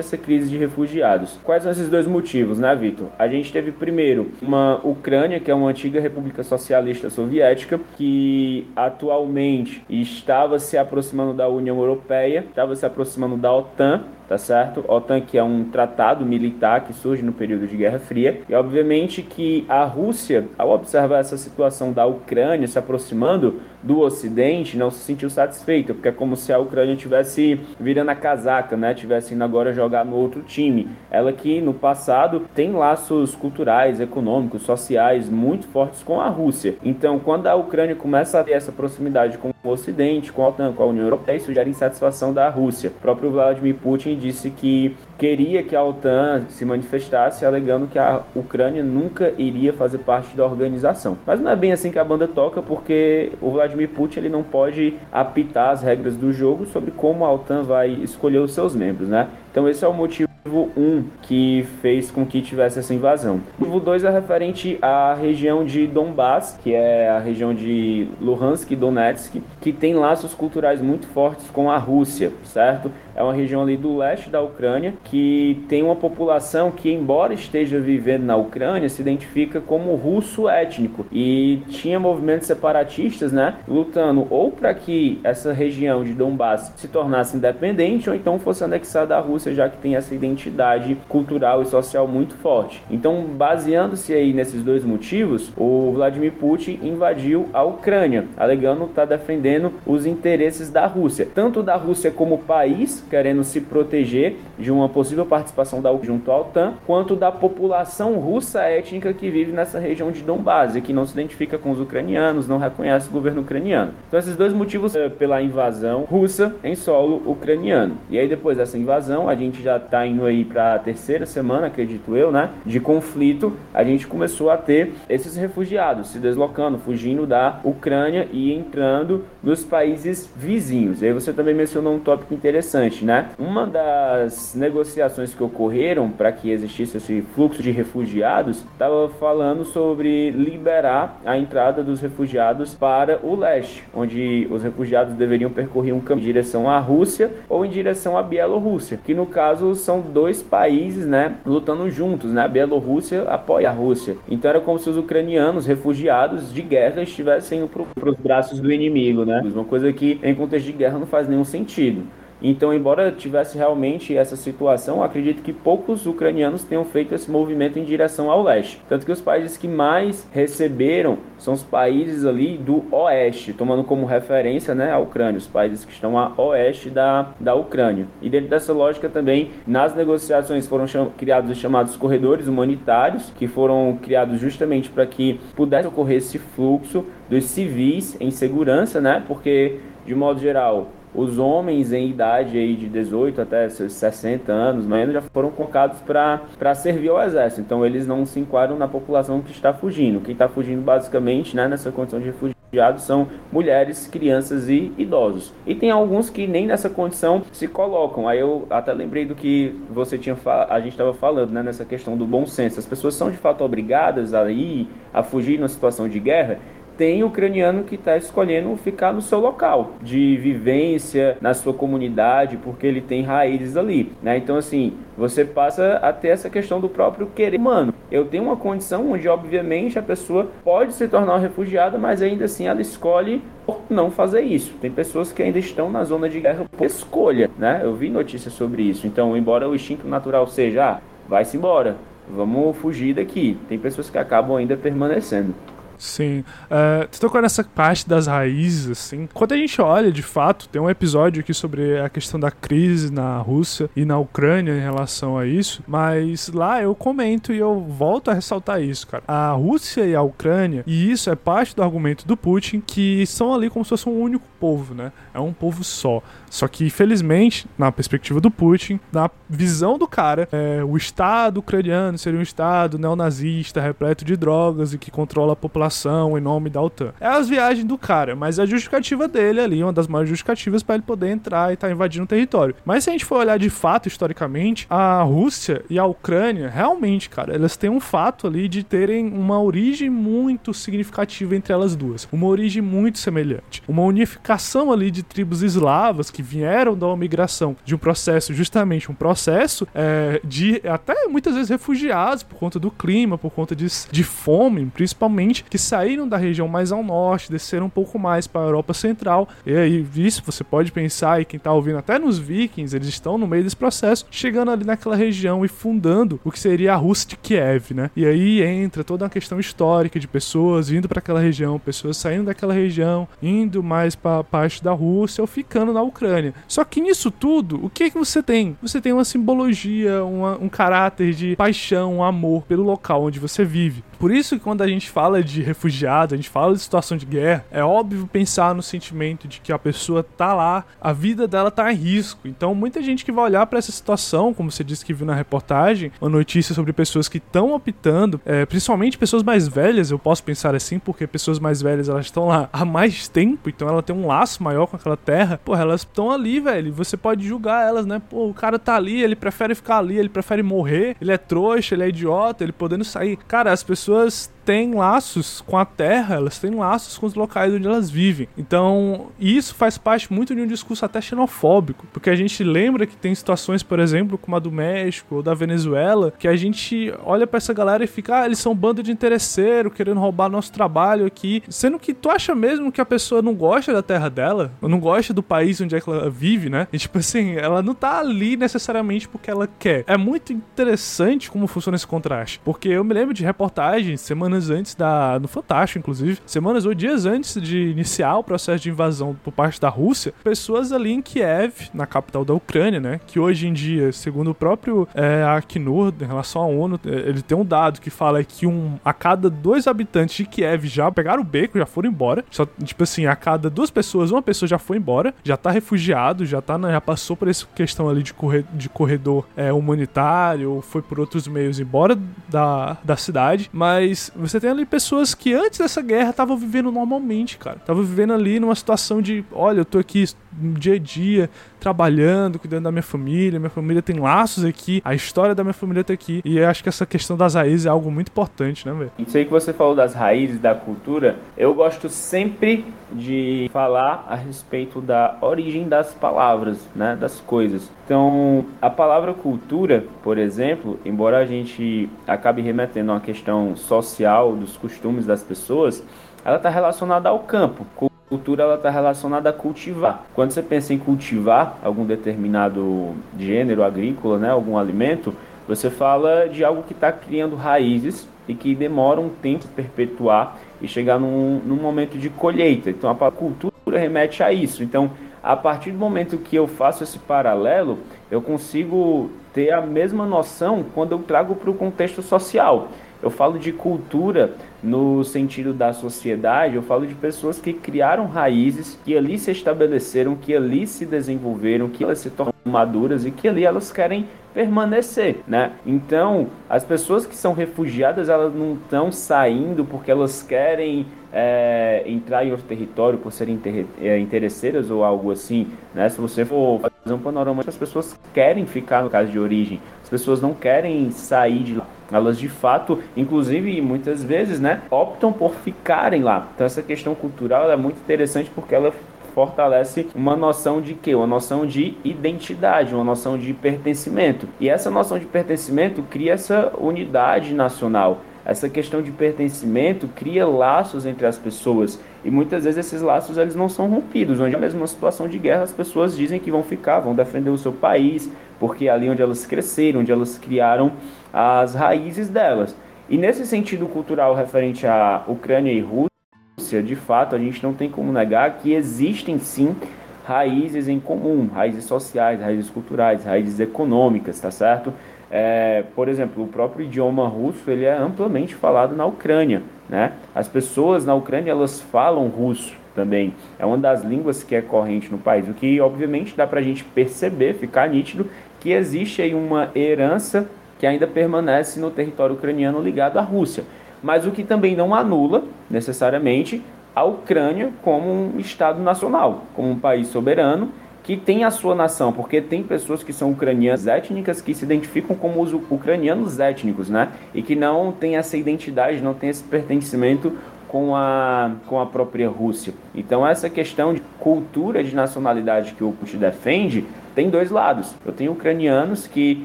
[0.00, 1.38] essa crise de refugiados.
[1.44, 3.08] Quais são esses dois motivos, né, Vitor?
[3.18, 9.82] A gente teve primeiro uma Ucrânia, que é uma antiga república socialista soviética, que atualmente
[9.88, 14.84] estava se aproximando da União Europeia, estava se aproximando da OTAN tá certo?
[14.86, 19.22] OTAN que é um tratado militar que surge no período de Guerra Fria e obviamente
[19.22, 24.98] que a Rússia, ao observar essa situação da Ucrânia se aproximando do Ocidente, não se
[24.98, 28.94] sentiu satisfeita, porque é como se a Ucrânia tivesse virando a casaca, né?
[28.94, 30.88] Tivesse indo agora jogar no outro time.
[31.10, 36.76] Ela que no passado tem laços culturais, econômicos, sociais muito fortes com a Rússia.
[36.82, 40.72] Então, quando a Ucrânia começa a ter essa proximidade com o Ocidente, com a OTAN,
[40.72, 42.90] com a União Europeia, isso gera insatisfação da Rússia.
[42.90, 48.22] O próprio Vladimir Putin disse que queria que a OTAN se manifestasse, alegando que a
[48.36, 51.18] Ucrânia nunca iria fazer parte da organização.
[51.26, 54.44] Mas não é bem assim que a banda toca, porque o Vladimir Putin ele não
[54.44, 59.08] pode apitar as regras do jogo sobre como a OTAN vai escolher os seus membros,
[59.08, 59.28] né?
[59.58, 60.28] Então esse é o motivo
[60.76, 63.40] 1 que fez com que tivesse essa invasão.
[63.58, 68.70] O motivo 2 é referente à região de Donbass, que é a região de Luhansk
[68.70, 72.88] e Donetsk, que tem laços culturais muito fortes com a Rússia, certo?
[73.18, 77.80] é uma região ali do leste da Ucrânia que tem uma população que, embora esteja
[77.80, 84.52] vivendo na Ucrânia, se identifica como russo étnico e tinha movimentos separatistas, né, lutando ou
[84.52, 89.47] para que essa região de Donbass se tornasse independente ou então fosse anexada à Rússia,
[89.54, 92.82] já que tem essa identidade cultural e social muito forte.
[92.90, 99.16] Então, baseando-se aí nesses dois motivos, o Vladimir Putin invadiu a Ucrânia, alegando estar tá
[99.16, 104.88] defendendo os interesses da Rússia, tanto da Rússia como país, querendo se proteger de uma
[104.88, 110.10] possível participação da junto à OTAN, quanto da população russa étnica que vive nessa região
[110.10, 113.92] de Donbass e que não se identifica com os ucranianos, não reconhece o governo ucraniano.
[114.06, 117.96] Então esses dois motivos é, pela invasão russa em solo ucraniano.
[118.10, 121.68] E aí depois dessa invasão, a gente já está indo aí para a terceira semana,
[121.68, 127.26] acredito eu, né, de conflito, a gente começou a ter esses refugiados se deslocando, fugindo
[127.26, 131.00] da Ucrânia e entrando nos países vizinhos.
[131.00, 132.68] E aí você também mencionou um tópico interessante
[133.02, 133.30] né?
[133.38, 140.30] Uma das negociações que ocorreram para que existisse esse fluxo de refugiados estava falando sobre
[140.30, 146.18] liberar a entrada dos refugiados para o leste, onde os refugiados deveriam percorrer um caminho
[146.18, 151.06] em direção à Rússia ou em direção à Bielorrússia, que no caso são dois países,
[151.06, 152.42] né, lutando juntos, né?
[152.42, 154.16] A Bielorrússia apoia a Rússia.
[154.28, 159.24] Então era como se os ucranianos, refugiados de guerra, estivessem para os braços do inimigo,
[159.24, 159.37] né?
[159.46, 162.06] Uma coisa que em contexto de guerra não faz nenhum sentido.
[162.40, 167.84] Então, embora tivesse realmente essa situação, acredito que poucos ucranianos tenham feito esse movimento em
[167.84, 168.80] direção ao leste.
[168.88, 174.06] Tanto que os países que mais receberam são os países ali do oeste, tomando como
[174.06, 178.06] referência né, a Ucrânia, os países que estão a oeste da, da Ucrânia.
[178.22, 183.98] E dentro dessa lógica também, nas negociações foram criados os chamados corredores humanitários, que foram
[184.00, 189.22] criados justamente para que pudesse ocorrer esse fluxo dos civis em segurança, né?
[189.26, 195.12] Porque, de modo geral, os homens em idade aí de 18 até 60 anos, mais
[195.12, 197.60] já foram colocados para servir ao exército.
[197.60, 200.20] Então eles não se enquadram na população que está fugindo.
[200.20, 205.54] Quem está fugindo basicamente, né, nessa condição de refugiado são mulheres, crianças e idosos.
[205.66, 208.28] E tem alguns que nem nessa condição se colocam.
[208.28, 210.36] Aí eu até lembrei do que você tinha
[210.68, 212.78] a gente estava falando, né, nessa questão do bom senso.
[212.78, 216.58] As pessoas são de fato obrigadas a ir a fugir numa situação de guerra
[216.98, 222.84] tem ucraniano que está escolhendo ficar no seu local de vivência, na sua comunidade, porque
[222.84, 224.36] ele tem raízes ali, né?
[224.36, 227.94] Então, assim, você passa a ter essa questão do próprio querer humano.
[228.10, 232.46] Eu tenho uma condição onde, obviamente, a pessoa pode se tornar um refugiado, mas ainda
[232.46, 233.40] assim ela escolhe
[233.88, 234.74] não fazer isso.
[234.80, 237.80] Tem pessoas que ainda estão na zona de guerra por escolha, né?
[237.84, 239.06] Eu vi notícias sobre isso.
[239.06, 241.96] Então, embora o instinto natural seja, ah, vai-se embora,
[242.28, 243.56] vamos fugir daqui.
[243.68, 245.54] Tem pessoas que acabam ainda permanecendo.
[245.98, 246.44] Sim.
[246.70, 249.28] Uh, tu tocou nessa parte das raízes, assim.
[249.34, 253.12] Quando a gente olha, de fato, tem um episódio aqui sobre a questão da crise
[253.12, 257.80] na Rússia e na Ucrânia em relação a isso, mas lá eu comento e eu
[257.80, 259.24] volto a ressaltar isso, cara.
[259.26, 263.52] A Rússia e a Ucrânia, e isso é parte do argumento do Putin, que são
[263.52, 265.12] ali como se fosse um único povo, né?
[265.34, 266.22] É um povo só.
[266.50, 272.18] Só que, infelizmente, na perspectiva do Putin, na visão do cara, é, o Estado ucraniano
[272.18, 276.80] seria um Estado neonazista, repleto de drogas e que controla a população em nome da
[276.80, 277.12] OTAN.
[277.20, 280.96] É as viagens do cara, mas a justificativa dele ali, uma das maiores justificativas para
[280.96, 282.74] ele poder entrar e estar tá invadindo o território.
[282.84, 287.28] Mas se a gente for olhar de fato, historicamente, a Rússia e a Ucrânia, realmente,
[287.28, 292.28] cara, elas têm um fato ali de terem uma origem muito significativa entre elas duas.
[292.32, 293.82] Uma origem muito semelhante.
[293.86, 299.14] Uma unificação ali de tribos eslavas que vieram da migração de um processo, justamente um
[299.14, 304.22] processo é, de até muitas vezes refugiados por conta do clima, por conta de, de
[304.22, 308.64] fome, principalmente, que saíram da região mais ao norte, desceram um pouco mais para a
[308.66, 309.48] Europa Central.
[309.66, 313.36] E aí, isso você pode pensar, e quem está ouvindo até nos vikings, eles estão
[313.36, 317.30] no meio desse processo, chegando ali naquela região e fundando o que seria a Rússia
[317.30, 318.12] de Kiev, né?
[318.14, 322.44] E aí entra toda uma questão histórica de pessoas vindo para aquela região, pessoas saindo
[322.44, 326.27] daquela região, indo mais para parte da Rússia ou ficando na Ucrânia.
[326.66, 328.76] Só que nisso tudo, o que que você tem?
[328.82, 333.64] Você tem uma simbologia, uma, um caráter de paixão, um amor pelo local onde você
[333.64, 334.02] vive.
[334.18, 337.24] Por isso que quando a gente fala de refugiado, a gente fala de situação de
[337.24, 341.70] guerra, é óbvio pensar no sentimento de que a pessoa tá lá, a vida dela
[341.70, 342.46] tá em risco.
[342.46, 345.34] Então, muita gente que vai olhar para essa situação, como você disse que viu na
[345.34, 350.42] reportagem, uma notícia sobre pessoas que estão optando, é, principalmente pessoas mais velhas, eu posso
[350.42, 354.14] pensar assim, porque pessoas mais velhas elas estão lá há mais tempo, então ela tem
[354.14, 355.60] um laço maior com aquela terra.
[355.64, 356.92] Pô, elas estão ali, velho.
[356.92, 358.20] Você pode julgar elas, né?
[358.28, 361.94] Pô, o cara tá ali, ele prefere ficar ali, ele prefere morrer, ele é trouxa,
[361.94, 363.36] ele é idiota, ele podendo sair.
[363.46, 367.72] Cara, as pessoas pessoas têm laços com a terra, elas têm laços com os locais
[367.72, 368.46] onde elas vivem.
[368.54, 373.16] Então, isso faz parte muito de um discurso até xenofóbico, porque a gente lembra que
[373.16, 377.46] tem situações, por exemplo, como a do México ou da Venezuela, que a gente olha
[377.46, 380.70] para essa galera e fica, ah, eles são um bando de interesseiro, querendo roubar nosso
[380.70, 384.70] trabalho aqui, sendo que tu acha mesmo que a pessoa não gosta da terra dela,
[384.82, 386.88] ou não gosta do país onde é que ela vive, né?
[386.92, 390.04] E tipo assim, ela não tá ali necessariamente porque ela quer.
[390.06, 394.70] É muito interessante como funciona esse contraste, porque eu me lembro de reportagens semanas semanas
[394.70, 395.38] antes da.
[395.38, 399.80] no Fantástico, inclusive, semanas ou dias antes de iniciar o processo de invasão por parte
[399.80, 403.20] da Rússia, pessoas ali em Kiev, na capital da Ucrânia, né?
[403.26, 407.42] Que hoje em dia, segundo o próprio é, Acnur, em relação à ONU, é, ele
[407.42, 411.42] tem um dado que fala que um, a cada dois habitantes de Kiev já pegaram
[411.42, 412.44] o beco, já foram embora.
[412.50, 416.46] Só, tipo assim, a cada duas pessoas, uma pessoa já foi embora, já tá refugiado,
[416.46, 421.02] já tá, já passou por essa questão ali de, corre, de corredor é, humanitário, foi
[421.02, 422.18] por outros meios embora
[422.48, 423.68] da, da cidade.
[423.72, 427.76] Mas você tem ali pessoas que antes dessa guerra estavam vivendo normalmente, cara.
[427.76, 432.84] Estavam vivendo ali numa situação de, olha, eu tô aqui dia a dia, trabalhando, cuidando
[432.84, 436.40] da minha família, minha família tem laços aqui, a história da minha família tá aqui.
[436.44, 439.12] E eu acho que essa questão das raízes é algo muito importante, né, velho?
[439.18, 444.34] Isso aí que você falou das raízes, da cultura, eu gosto sempre de falar a
[444.34, 447.90] respeito da origem das palavras, né, das coisas.
[448.04, 454.37] Então, a palavra cultura, por exemplo, embora a gente acabe remetendo a uma questão social
[454.44, 456.02] dos costumes das pessoas,
[456.44, 457.86] ela está relacionada ao campo.
[458.28, 460.26] Cultura ela está relacionada a cultivar.
[460.34, 465.34] Quando você pensa em cultivar algum determinado gênero agrícola, né, algum alimento,
[465.66, 470.88] você fala de algo que está criando raízes e que demora um tempo perpetuar e
[470.88, 472.90] chegar num, num momento de colheita.
[472.90, 474.82] Então a cultura remete a isso.
[474.82, 475.10] Então,
[475.42, 477.98] a partir do momento que eu faço esse paralelo,
[478.30, 482.88] eu consigo ter a mesma noção quando eu trago para o contexto social.
[483.22, 484.52] Eu falo de cultura
[484.82, 490.36] no sentido da sociedade, eu falo de pessoas que criaram raízes, que ali se estabeleceram,
[490.36, 495.40] que ali se desenvolveram, que elas se tornam maduras e que ali elas querem permanecer,
[495.46, 495.72] né?
[495.84, 502.44] Então, as pessoas que são refugiadas, elas não estão saindo porque elas querem é, entrar
[502.44, 503.60] em outro território por serem
[504.00, 506.08] é, interesseiras ou algo assim, né?
[506.08, 510.10] Se você for fazer um panorama, as pessoas querem ficar no caso de origem, as
[510.10, 511.86] pessoas não querem sair de lá.
[512.10, 516.48] Elas de fato, inclusive muitas vezes, né, optam por ficarem lá.
[516.54, 518.90] Então essa questão cultural é muito interessante porque ela
[519.34, 521.14] fortalece uma noção de quê?
[521.14, 524.48] Uma noção de identidade, uma noção de pertencimento.
[524.58, 528.22] E essa noção de pertencimento cria essa unidade nacional.
[528.48, 533.54] Essa questão de pertencimento cria laços entre as pessoas e muitas vezes esses laços eles
[533.54, 534.40] não são rompidos.
[534.40, 537.50] Onde é mesmo uma situação de guerra, as pessoas dizem que vão ficar, vão defender
[537.50, 540.92] o seu país, porque é ali onde elas cresceram, onde elas criaram
[541.30, 542.74] as raízes delas.
[543.06, 547.90] E nesse sentido cultural referente à Ucrânia e Rússia, de fato, a gente não tem
[547.90, 549.76] como negar que existem sim
[550.24, 554.92] raízes em comum, raízes sociais, raízes culturais, raízes econômicas, tá certo?
[555.30, 560.12] É, por exemplo, o próprio idioma russo ele é amplamente falado na Ucrânia, né?
[560.34, 565.10] As pessoas na Ucrânia elas falam russo também, é uma das línguas que é corrente
[565.10, 568.26] no país, o que obviamente dá para a gente perceber, ficar nítido
[568.58, 573.64] que existe aí uma herança que ainda permanece no território ucraniano ligado à Rússia
[574.02, 576.62] mas o que também não anula, necessariamente,
[576.94, 580.70] a Ucrânia como um Estado nacional, como um país soberano
[581.08, 585.16] que tem a sua nação, porque tem pessoas que são ucranianas étnicas que se identificam
[585.16, 587.08] como os ucranianos étnicos, né?
[587.32, 590.36] E que não tem essa identidade, não tem esse pertencimento
[590.68, 592.74] com a, com a própria Rússia.
[592.94, 596.84] Então, essa questão de cultura de nacionalidade que o Putin defende
[597.18, 597.96] tem dois lados.
[598.06, 599.44] Eu tenho ucranianos que,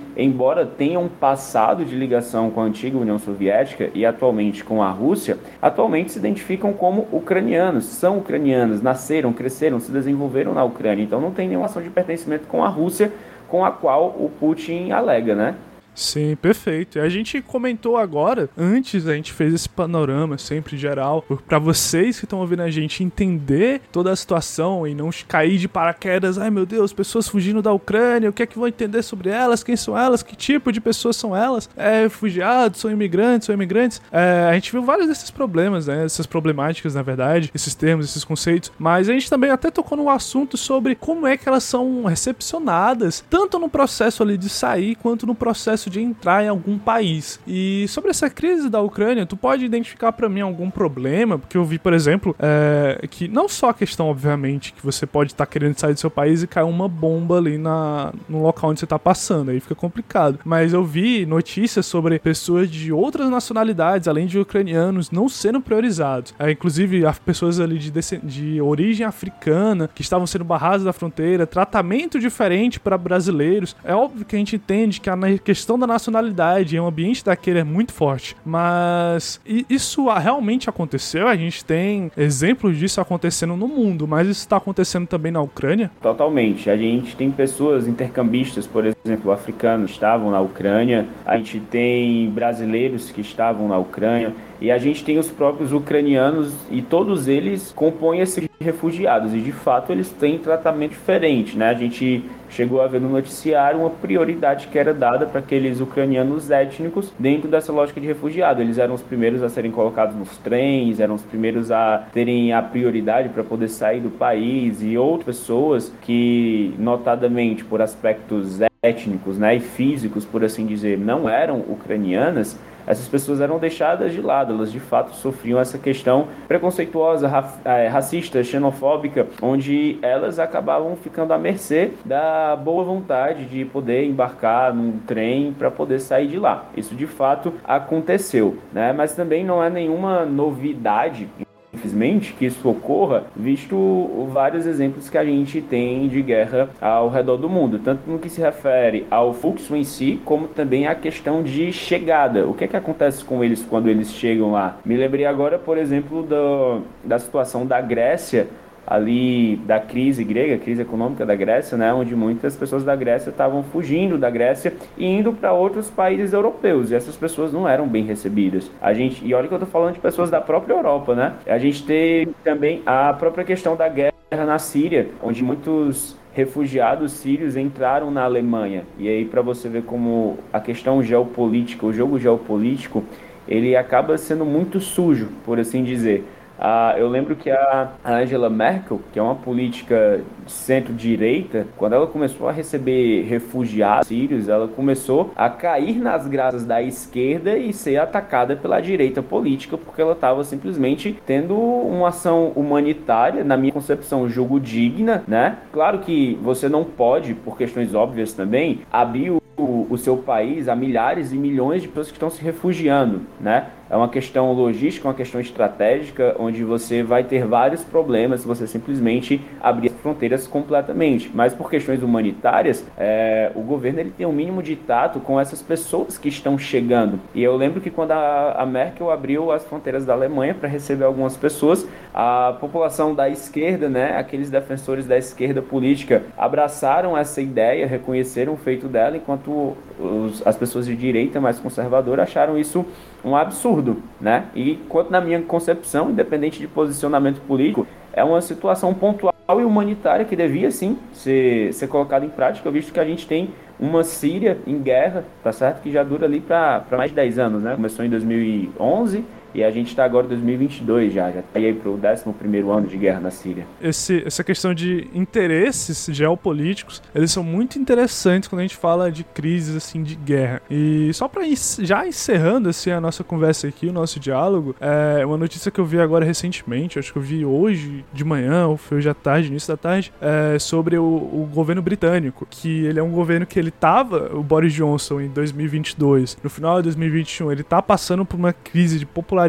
[0.16, 5.40] embora tenham passado de ligação com a antiga União Soviética e atualmente com a Rússia,
[5.60, 11.04] atualmente se identificam como ucranianos, são ucranianos, nasceram, cresceram, se desenvolveram na Ucrânia.
[11.04, 13.12] Então, não tem nenhuma ação de pertencimento com a Rússia
[13.48, 15.56] com a qual o Putin alega, né?
[15.96, 17.00] Sim, perfeito.
[17.00, 22.26] A gente comentou agora, antes a gente fez esse panorama sempre geral, para vocês que
[22.26, 26.66] estão ouvindo a gente entender toda a situação e não cair de paraquedas, ai meu
[26.66, 29.98] Deus, pessoas fugindo da Ucrânia, o que é que vão entender sobre elas, quem são
[29.98, 34.02] elas, que tipo de pessoas são elas, é, refugiados, são imigrantes, são imigrantes.
[34.12, 38.24] É, a gente viu vários desses problemas, né, essas problemáticas, na verdade, esses termos, esses
[38.24, 42.06] conceitos, mas a gente também até tocou no assunto sobre como é que elas são
[42.06, 47.40] recepcionadas, tanto no processo ali de sair, quanto no processo de entrar em algum país.
[47.48, 51.38] E sobre essa crise da Ucrânia, tu pode identificar para mim algum problema?
[51.38, 55.32] Porque eu vi, por exemplo, é, que não só a questão, obviamente, que você pode
[55.32, 58.70] estar tá querendo sair do seu país e cair uma bomba ali na, no local
[58.70, 60.40] onde você tá passando, aí fica complicado.
[60.44, 66.34] Mas eu vi notícias sobre pessoas de outras nacionalidades, além de ucranianos, não sendo priorizados.
[66.40, 67.92] É, inclusive, pessoas ali de,
[68.24, 73.76] de origem africana que estavam sendo barradas da fronteira, tratamento diferente para brasileiros.
[73.84, 77.60] É óbvio que a gente entende que a questão da nacionalidade em um ambiente daquele
[77.60, 81.28] é muito forte, mas isso realmente aconteceu?
[81.28, 85.92] A gente tem exemplos disso acontecendo no mundo, mas isso está acontecendo também na Ucrânia?
[86.02, 86.70] Totalmente.
[86.70, 93.12] A gente tem pessoas intercambistas, por exemplo, africanos estavam na Ucrânia, a gente tem brasileiros
[93.12, 94.34] que estavam na Ucrânia.
[94.64, 99.52] E a gente tem os próprios ucranianos e todos eles compõem esses refugiados e de
[99.52, 101.68] fato eles têm tratamento diferente, né?
[101.68, 106.50] A gente chegou a ver no noticiário uma prioridade que era dada para aqueles ucranianos
[106.50, 108.62] étnicos dentro dessa lógica de refugiado.
[108.62, 112.62] Eles eram os primeiros a serem colocados nos trens, eram os primeiros a terem a
[112.62, 119.56] prioridade para poder sair do país e outras pessoas que, notadamente por aspectos étnicos né,
[119.56, 124.70] e físicos, por assim dizer, não eram ucranianas, essas pessoas eram deixadas de lado, elas
[124.70, 127.32] de fato sofriam essa questão preconceituosa,
[127.64, 134.74] é, racista, xenofóbica, onde elas acabavam ficando à mercê da boa vontade de poder embarcar
[134.74, 136.66] num trem para poder sair de lá.
[136.76, 138.92] Isso de fato aconteceu, né?
[138.92, 141.30] Mas também não é nenhuma novidade
[141.74, 147.38] infelizmente, que isso ocorra, visto vários exemplos que a gente tem de guerra ao redor
[147.38, 151.42] do mundo, tanto no que se refere ao fluxo em si, como também a questão
[151.44, 152.48] de chegada.
[152.48, 154.78] O que é que acontece com eles quando eles chegam lá?
[154.86, 158.48] Me lembrei agora, por exemplo, do, da situação da Grécia
[158.86, 163.64] ali da crise grega, crise econômica da Grécia, né, onde muitas pessoas da Grécia estavam
[163.64, 168.04] fugindo da Grécia e indo para outros países europeus, e essas pessoas não eram bem
[168.04, 168.70] recebidas.
[168.82, 171.34] A gente, e olha que eu estou falando de pessoas da própria Europa, né?
[171.48, 177.56] A gente teve também a própria questão da guerra na Síria, onde muitos refugiados sírios
[177.56, 178.84] entraram na Alemanha.
[178.98, 183.04] E aí para você ver como a questão geopolítica, o jogo geopolítico,
[183.48, 186.26] ele acaba sendo muito sujo, por assim dizer
[186.66, 192.08] ah, eu lembro que a Angela Merkel, que é uma política de centro-direita, quando ela
[192.08, 197.98] começou a receber refugiados sírios, ela começou a cair nas graças da esquerda e ser
[197.98, 204.30] atacada pela direita política, porque ela estava simplesmente tendo uma ação humanitária, na minha concepção,
[204.30, 205.58] jogo digna, né?
[205.74, 210.76] Claro que você não pode, por questões óbvias também, abrir o, o, seu país a
[210.76, 213.68] milhares e milhões de pessoas que estão se refugiando, né?
[213.94, 218.66] É uma questão logística, uma questão estratégica, onde você vai ter vários problemas se você
[218.66, 221.30] simplesmente abrir as fronteiras completamente.
[221.32, 225.62] Mas por questões humanitárias, é, o governo ele tem um mínimo de tato com essas
[225.62, 227.20] pessoas que estão chegando.
[227.36, 231.04] E eu lembro que quando a, a Merkel abriu as fronteiras da Alemanha para receber
[231.04, 237.86] algumas pessoas, a população da esquerda, né, aqueles defensores da esquerda política, abraçaram essa ideia,
[237.86, 242.86] reconheceram o feito dela, enquanto os, as pessoas de direita mais conservadora acharam isso
[243.24, 244.46] um absurdo, né?
[244.56, 250.26] E quanto na minha concepção, independente de posicionamento político, é uma situação pontual e humanitária
[250.26, 254.58] que devia sim ser, ser colocada em prática, visto que a gente tem uma Síria
[254.66, 255.82] em guerra, tá certo?
[255.82, 257.76] Que já dura ali para mais de 10 anos, né?
[257.76, 261.90] Começou em 2011 e a gente está agora em 2022 já, já está aí para
[261.90, 263.66] o 11 ano de guerra na Síria.
[263.82, 269.24] Esse, essa questão de interesses geopolíticos, eles são muito interessantes quando a gente fala de
[269.24, 270.62] crises assim de guerra.
[270.70, 271.44] E só para
[271.80, 275.86] já encerrando assim a nossa conversa aqui, o nosso diálogo, é uma notícia que eu
[275.86, 279.50] vi agora recentemente, acho que eu vi hoje de manhã ou foi hoje à tarde,
[279.50, 283.60] início da tarde, é sobre o, o governo britânico, que ele é um governo que
[283.60, 288.38] ele tava, o Boris Johnson em 2022, no final de 2021, ele tá passando por
[288.38, 289.43] uma crise de popularidade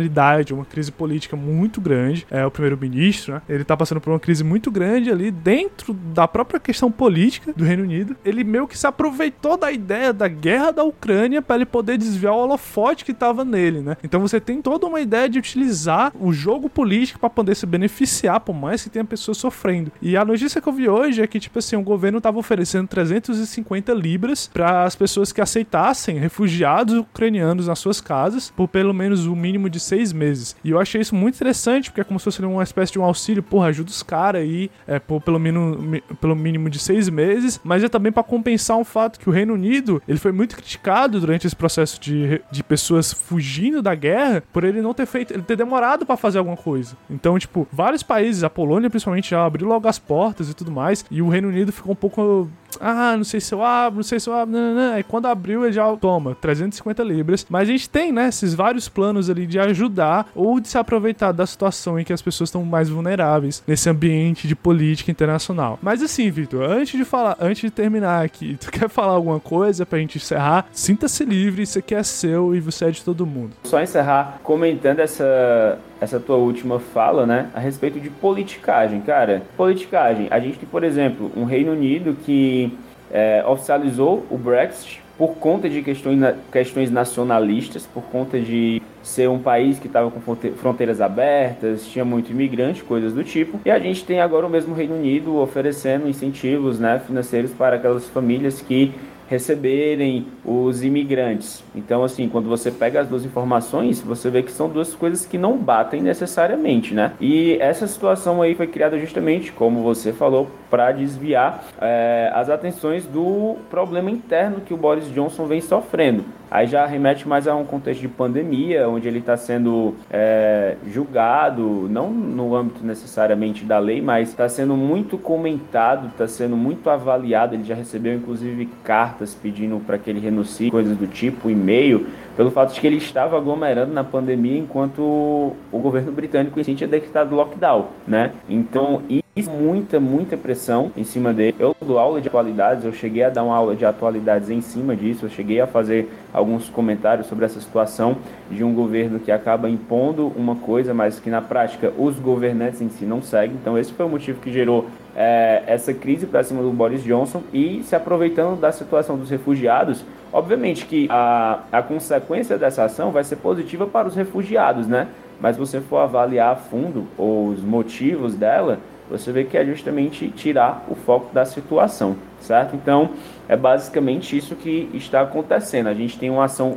[0.52, 2.26] uma crise política muito grande.
[2.30, 3.42] É o primeiro-ministro, né?
[3.48, 7.64] Ele tá passando por uma crise muito grande ali dentro da própria questão política do
[7.64, 8.16] Reino Unido.
[8.24, 12.34] Ele meio que se aproveitou da ideia da guerra da Ucrânia para ele poder desviar
[12.34, 13.96] o holofote que tava nele, né?
[14.02, 18.40] Então você tem toda uma ideia de utilizar o jogo político para poder se beneficiar,
[18.40, 19.92] por mais que tenha pessoas sofrendo.
[20.00, 22.88] E a notícia que eu vi hoje é que, tipo assim, o governo tava oferecendo
[22.88, 29.26] 350 libras para as pessoas que aceitassem refugiados ucranianos nas suas casas por pelo menos
[29.26, 30.56] o mínimo de seis meses.
[30.64, 33.04] E eu achei isso muito interessante, porque é como se fosse uma espécie de um
[33.04, 37.60] auxílio, porra, ajuda os caras aí é, por pelo, mínimo, pelo mínimo de seis meses,
[37.62, 41.20] mas é também para compensar um fato que o Reino Unido ele foi muito criticado
[41.20, 45.42] durante esse processo de, de pessoas fugindo da guerra por ele não ter feito, ele
[45.42, 46.96] ter demorado para fazer alguma coisa.
[47.08, 51.04] Então, tipo, vários países, a Polônia principalmente, já abriu logo as portas e tudo mais,
[51.10, 52.48] e o Reino Unido ficou um pouco
[52.80, 54.54] ah, não sei se eu abro, não sei se eu abro.
[54.54, 54.98] Não, não, não.
[54.98, 57.46] E quando abriu, ele já toma 350 libras.
[57.48, 61.32] Mas a gente tem, né, esses vários planos ali de ajudar ou de se aproveitar
[61.32, 65.78] da situação em que as pessoas estão mais vulneráveis nesse ambiente de política internacional.
[65.82, 69.86] Mas assim, Vitor, antes de falar, antes de terminar aqui, tu quer falar alguma coisa
[69.86, 70.66] pra gente encerrar?
[70.72, 73.52] Sinta-se livre, isso aqui é seu e você é de todo mundo.
[73.64, 79.42] Só encerrar comentando essa essa tua última fala, né, a respeito de politicagem, cara.
[79.56, 80.28] Politicagem.
[80.30, 82.72] A gente tem, por exemplo, um Reino Unido que
[83.10, 86.18] é, oficializou o Brexit por conta de questões,
[86.50, 90.20] questões nacionalistas, por conta de ser um país que estava com
[90.56, 93.60] fronteiras abertas, tinha muito imigrante, coisas do tipo.
[93.64, 98.08] E a gente tem agora o mesmo Reino Unido oferecendo incentivos né, financeiros para aquelas
[98.08, 98.92] famílias que
[99.28, 101.64] receberem os imigrantes.
[101.74, 105.38] Então, assim, quando você pega as duas informações, você vê que são duas coisas que
[105.38, 107.12] não batem necessariamente, né?
[107.20, 113.06] E essa situação aí foi criada justamente, como você falou, para desviar é, as atenções
[113.06, 116.24] do problema interno que o Boris Johnson vem sofrendo.
[116.54, 121.88] Aí já remete mais a um contexto de pandemia, onde ele está sendo é, julgado,
[121.90, 127.56] não no âmbito necessariamente da lei, mas está sendo muito comentado, está sendo muito avaliado.
[127.56, 132.52] Ele já recebeu inclusive cartas pedindo para que ele renuncie, coisas do tipo, e-mail, pelo
[132.52, 137.88] fato de que ele estava aglomerando na pandemia enquanto o governo britânico tinha decretado lockdown,
[138.06, 138.30] né?
[138.48, 139.02] Então,
[139.36, 141.56] isso muita, muita pressão em cima dele.
[141.58, 144.94] Eu dou aula de atualidades, eu cheguei a dar uma aula de atualidades em cima
[144.94, 148.16] disso, eu cheguei a fazer alguns comentários sobre essa situação
[148.48, 152.88] de um governo que acaba impondo uma coisa, mas que na prática os governantes em
[152.88, 153.56] si não seguem.
[153.60, 157.42] Então esse foi o motivo que gerou é, essa crise para cima do Boris Johnson
[157.52, 163.24] e se aproveitando da situação dos refugiados, obviamente que a, a consequência dessa ação vai
[163.24, 165.08] ser positiva para os refugiados, né?
[165.40, 168.78] Mas se você for avaliar a fundo os motivos dela,
[169.10, 172.74] você vê que é justamente tirar o foco da situação, certo?
[172.74, 173.10] Então,
[173.48, 175.88] é basicamente isso que está acontecendo.
[175.88, 176.76] A gente tem uma ação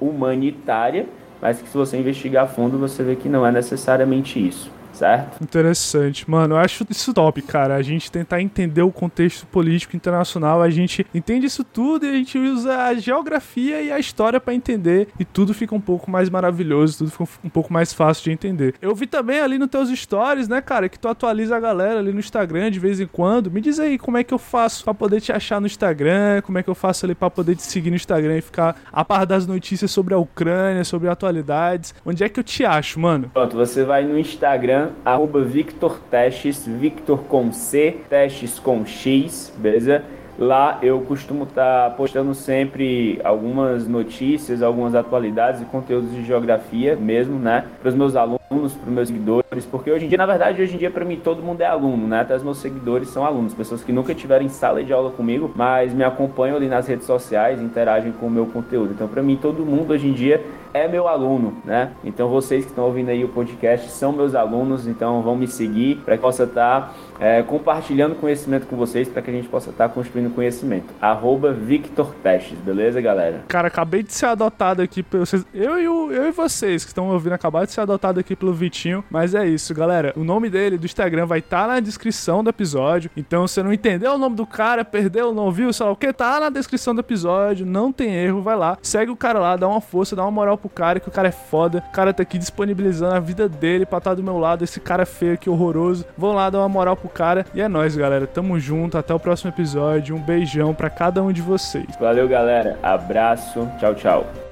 [0.00, 1.06] humanitária,
[1.40, 5.42] mas que se você investigar a fundo, você vê que não é necessariamente isso certo?
[5.42, 6.54] Interessante, mano.
[6.54, 7.74] Eu acho isso top, cara.
[7.74, 12.12] A gente tentar entender o contexto político internacional, a gente entende isso tudo e a
[12.12, 16.28] gente usa a geografia e a história para entender e tudo fica um pouco mais
[16.28, 18.74] maravilhoso, tudo fica um pouco mais fácil de entender.
[18.80, 22.12] Eu vi também ali nos teus stories, né, cara, que tu atualiza a galera ali
[22.12, 23.50] no Instagram de vez em quando.
[23.50, 26.58] Me diz aí como é que eu faço para poder te achar no Instagram, como
[26.58, 29.26] é que eu faço ali para poder te seguir no Instagram e ficar a par
[29.26, 31.94] das notícias sobre a Ucrânia, sobre atualidades.
[32.04, 33.30] Onde é que eu te acho, mano?
[33.32, 40.02] Pronto, você vai no Instagram arroba Victor Testes, Victor com C, Testes com X, beleza?
[40.38, 46.96] Lá eu costumo estar tá postando sempre algumas notícias, algumas atualidades e conteúdos de geografia
[46.96, 47.64] mesmo, né?
[47.80, 50.74] Para os meus alunos, para os meus seguidores, porque hoje em dia, na verdade, hoje
[50.74, 52.20] em dia para mim todo mundo é aluno, né?
[52.20, 55.92] Até os meus seguidores são alunos, pessoas que nunca tiveram sala de aula comigo, mas
[55.92, 58.92] me acompanham ali nas redes sociais, interagem com o meu conteúdo.
[58.92, 60.44] Então, para mim, todo mundo hoje em dia
[60.74, 61.92] é meu aluno, né?
[62.02, 65.96] Então vocês que estão ouvindo aí o podcast são meus alunos, então vão me seguir
[65.96, 69.70] para que possa estar tá, é, compartilhando conhecimento com vocês, para que a gente possa
[69.70, 70.86] estar tá construindo conhecimento.
[71.00, 73.44] Arroba Victor Testes, beleza, galera?
[73.48, 75.04] Cara, acabei de ser adotado aqui.
[75.52, 78.52] Eu e, o, eu e vocês que estão ouvindo, acabaram de ser adotado aqui pelo
[78.52, 79.04] Vitinho.
[79.08, 80.12] Mas é isso, galera.
[80.16, 83.10] O nome dele do Instagram vai estar tá na descrição do episódio.
[83.16, 85.96] Então, se você não entendeu o nome do cara, perdeu, não viu, sei lá o
[85.96, 87.64] que, tá na descrição do episódio.
[87.64, 88.76] Não tem erro, vai lá.
[88.82, 91.28] Segue o cara lá, dá uma força, dá uma moral pro cara, que o cara
[91.28, 91.84] é foda.
[91.88, 94.64] O cara tá aqui disponibilizando a vida dele pra estar do meu lado.
[94.64, 96.04] Esse cara feio aqui, horroroso.
[96.18, 97.46] Vão lá dar uma moral pro cara.
[97.54, 98.26] E é nóis, galera.
[98.26, 98.98] Tamo junto.
[98.98, 100.16] Até o próximo episódio.
[100.16, 101.86] Um beijão pra cada um de vocês.
[102.00, 102.78] Valeu, galera.
[102.82, 103.68] Abraço.
[103.78, 104.51] Tchau, tchau.